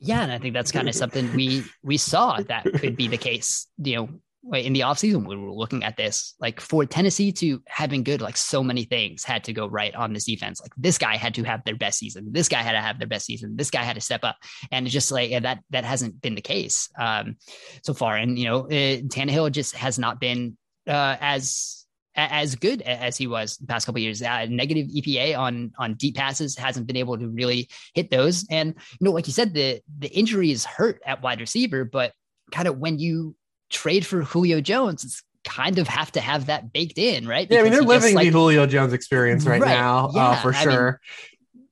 [0.00, 3.16] Yeah, and I think that's kind of something we we saw that could be the
[3.16, 3.66] case.
[3.78, 4.08] You know,
[4.56, 8.20] in the offseason we were looking at this, like for Tennessee to have been good,
[8.20, 10.60] like so many things had to go right on this defense.
[10.60, 12.28] Like this guy had to have their best season.
[12.30, 13.56] This guy had to have their best season.
[13.56, 14.36] This guy had to step up,
[14.70, 17.36] and it's just like yeah, that that hasn't been the case um,
[17.82, 18.16] so far.
[18.16, 21.77] And you know, uh, Tannehill just has not been uh, as
[22.18, 24.22] as good as he was the past couple years.
[24.22, 28.46] Uh, negative EPA on on deep passes hasn't been able to really hit those.
[28.50, 32.12] And you know, like you said, the the injury is hurt at wide receiver, but
[32.50, 33.36] kind of when you
[33.70, 37.46] trade for Julio Jones, it's kind of have to have that baked in, right?
[37.50, 40.12] Yeah, I mean Because they're living like, the Julio Jones experience right, Right, now, uh,
[40.14, 41.00] yeah, for I mean, sure.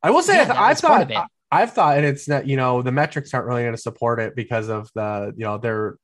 [0.03, 1.31] I will say, yeah, I, I was part of thought it.
[1.51, 4.35] I've thought, and it's not, you know, the metrics aren't really going to support it
[4.35, 5.97] because of the, you know, their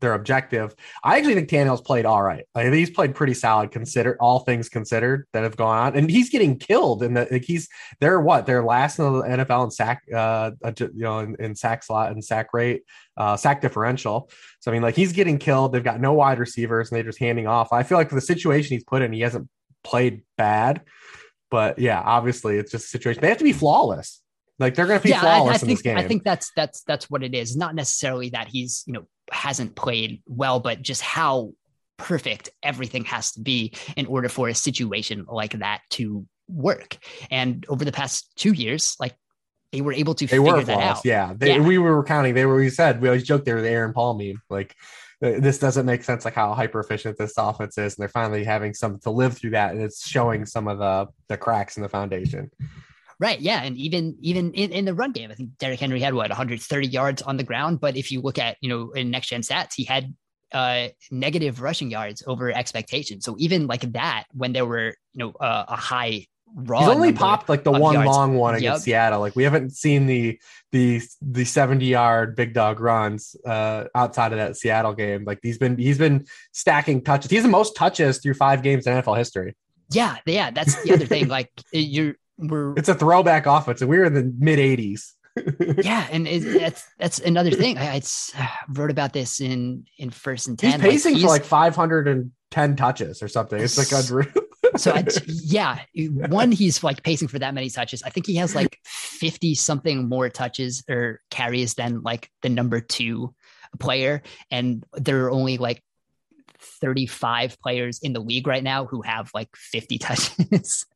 [0.00, 0.74] their objective.
[1.02, 2.44] I actually think Tannehill's played all right.
[2.54, 6.30] Like, he's played pretty solid, consider all things considered that have gone on, and he's
[6.30, 7.02] getting killed.
[7.02, 7.68] And like he's
[8.00, 11.82] they're what they're last in the NFL in sack, uh, you know, in, in sack
[11.82, 12.82] slot and sack rate,
[13.16, 14.30] uh, sack differential.
[14.60, 15.72] So I mean, like he's getting killed.
[15.72, 17.72] They've got no wide receivers, and they're just handing off.
[17.72, 19.48] I feel like for the situation he's put in, he hasn't
[19.84, 20.82] played bad,
[21.50, 23.20] but yeah, obviously it's just a situation.
[23.20, 24.22] They have to be flawless.
[24.58, 25.96] Like they're going to be yeah, I, I flawless in think this game.
[25.96, 27.56] I think that's that's that's what it is.
[27.56, 31.52] Not necessarily that he's you know hasn't played well, but just how
[31.96, 36.98] perfect everything has to be in order for a situation like that to work.
[37.30, 39.14] And over the past two years, like
[39.72, 41.04] they were able to they figure that out.
[41.04, 41.34] Yeah.
[41.36, 41.60] They, Yeah.
[41.60, 42.34] we were counting.
[42.34, 42.56] They were.
[42.56, 44.40] We said we always joked they were the Aaron Paul meme.
[44.48, 44.74] Like
[45.20, 46.24] this doesn't make sense.
[46.24, 49.50] Like how hyper efficient this offense is, and they're finally having some to live through
[49.50, 52.50] that, and it's showing some of the the cracks in the foundation.
[53.20, 53.40] Right.
[53.40, 53.62] Yeah.
[53.62, 56.86] And even even in, in the run game, I think Derrick Henry had what 130
[56.86, 57.80] yards on the ground.
[57.80, 60.14] But if you look at, you know, in next gen stats, he had
[60.52, 63.20] uh negative rushing yards over expectation.
[63.20, 67.12] So even like that, when there were, you know, uh, a high raw He's only
[67.12, 68.06] popped like the one yards.
[68.08, 68.94] long one against Yep.
[68.94, 69.20] Seattle.
[69.20, 70.40] Like we haven't seen the
[70.70, 75.24] the the 70 yard big dog runs uh outside of that Seattle game.
[75.24, 77.30] Like he's been he's been stacking touches.
[77.32, 79.56] He's the most touches through five games in NFL history.
[79.90, 81.26] Yeah, yeah, that's the other thing.
[81.36, 85.12] Like you're we're It's a throwback offense, and we were in the mid 80s.
[85.84, 87.78] yeah, and it, that's that's another thing.
[87.78, 88.00] I,
[88.68, 90.80] wrote about this in in first and ten.
[90.80, 93.60] He's pacing like, for like 510 touches or something.
[93.60, 94.32] It's like unreal.
[94.76, 95.80] so I, yeah,
[96.28, 98.02] one he's like pacing for that many touches.
[98.02, 102.80] I think he has like fifty something more touches or carries than like the number
[102.80, 103.34] two
[103.78, 105.82] player, and there are only like.
[106.80, 110.86] 35 players in the league right now who have like 50 touches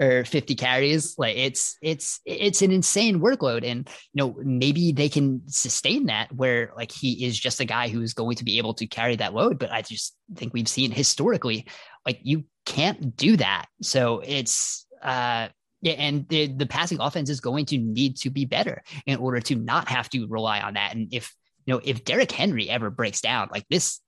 [0.00, 1.18] or 50 carries.
[1.18, 3.64] Like it's it's it's an insane workload.
[3.64, 7.88] And you know maybe they can sustain that where like he is just a guy
[7.88, 9.58] who is going to be able to carry that load.
[9.58, 11.66] But i just think we've seen historically
[12.04, 13.66] like you can't do that.
[13.82, 15.48] So it's uh
[15.82, 19.40] yeah, and the, the passing offense is going to need to be better in order
[19.40, 20.94] to not have to rely on that.
[20.94, 21.34] And if
[21.64, 24.00] you know if Derrick Henry ever breaks down like this,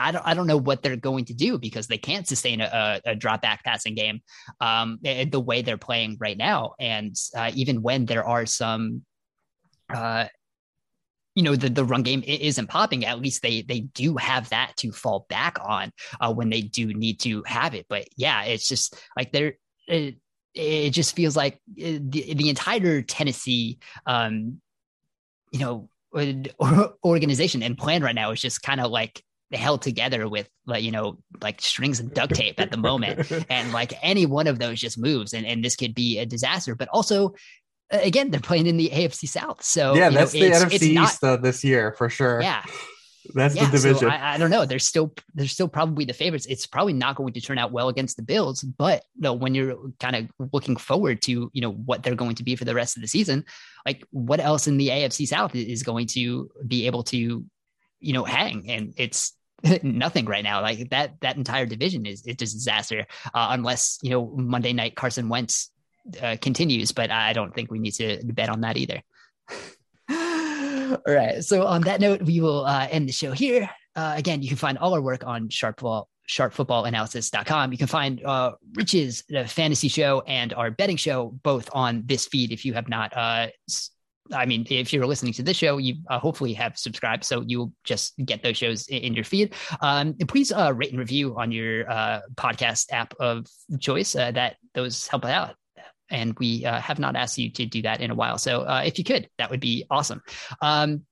[0.00, 3.00] I don't I don't know what they're going to do because they can't sustain a,
[3.04, 4.20] a, a drop back passing game
[4.60, 6.74] um, the way they're playing right now.
[6.78, 9.02] And uh, even when there are some
[9.92, 10.26] uh,
[11.34, 14.72] you know the, the run game isn't popping at least they they do have that
[14.76, 15.90] to fall back on
[16.20, 19.54] uh, when they do need to have it but yeah it's just like they're
[19.88, 20.16] it,
[20.54, 24.60] it just feels like uh, the, the entire tennessee um
[25.52, 25.88] you know
[27.04, 29.22] organization and plan right now is just kind of like
[29.54, 33.72] held together with like you know like strings and duct tape at the moment and
[33.72, 36.88] like any one of those just moves and, and this could be a disaster but
[36.88, 37.34] also
[37.92, 40.64] uh, again they're playing in the afc south so yeah, you know, that's the it's,
[40.64, 42.40] NFC it's not East uh, this year for sure.
[42.40, 42.62] yeah
[43.34, 43.98] that's yeah, the division.
[43.98, 44.66] So I, I don't know.
[44.66, 46.46] They're still they're still probably the favorites.
[46.46, 49.54] It's probably not going to turn out well against the Bills, but you know, when
[49.54, 52.74] you're kind of looking forward to you know what they're going to be for the
[52.74, 53.44] rest of the season,
[53.86, 57.44] like what else in the AFC South is going to be able to
[58.00, 58.68] you know hang?
[58.70, 59.34] And it's
[59.82, 60.60] nothing right now.
[60.60, 64.96] Like that that entire division is it's a disaster uh, unless you know Monday night
[64.96, 65.70] Carson Wentz
[66.20, 69.02] uh, continues, but I don't think we need to bet on that either.
[70.10, 71.44] all right.
[71.44, 73.70] So on that note, we will uh, end the show here.
[73.94, 77.72] Uh, again, you can find all our work on sharpfootball, sharpfootballanalysis.com.
[77.72, 82.26] You can find uh, Rich's the fantasy show and our betting show both on this
[82.26, 82.52] feed.
[82.52, 83.48] If you have not, uh,
[84.32, 87.72] I mean, if you're listening to this show, you uh, hopefully have subscribed, so you'll
[87.84, 89.54] just get those shows in, in your feed.
[89.80, 93.46] Um, please uh, rate and review on your uh, podcast app of
[93.80, 94.14] choice.
[94.14, 95.56] Uh, that those help out
[96.12, 98.38] and we uh, have not asked you to do that in a while.
[98.38, 100.22] So uh, if you could, that would be awesome.
[100.60, 101.04] Um,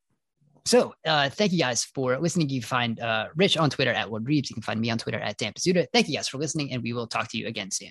[0.66, 2.50] so uh, thank you guys for listening.
[2.50, 4.50] You can find uh, Rich on Twitter at Lord Reebs.
[4.50, 5.86] You can find me on Twitter at Dan Pizzuta.
[5.92, 7.90] Thank you guys for listening, and we will talk to you again soon.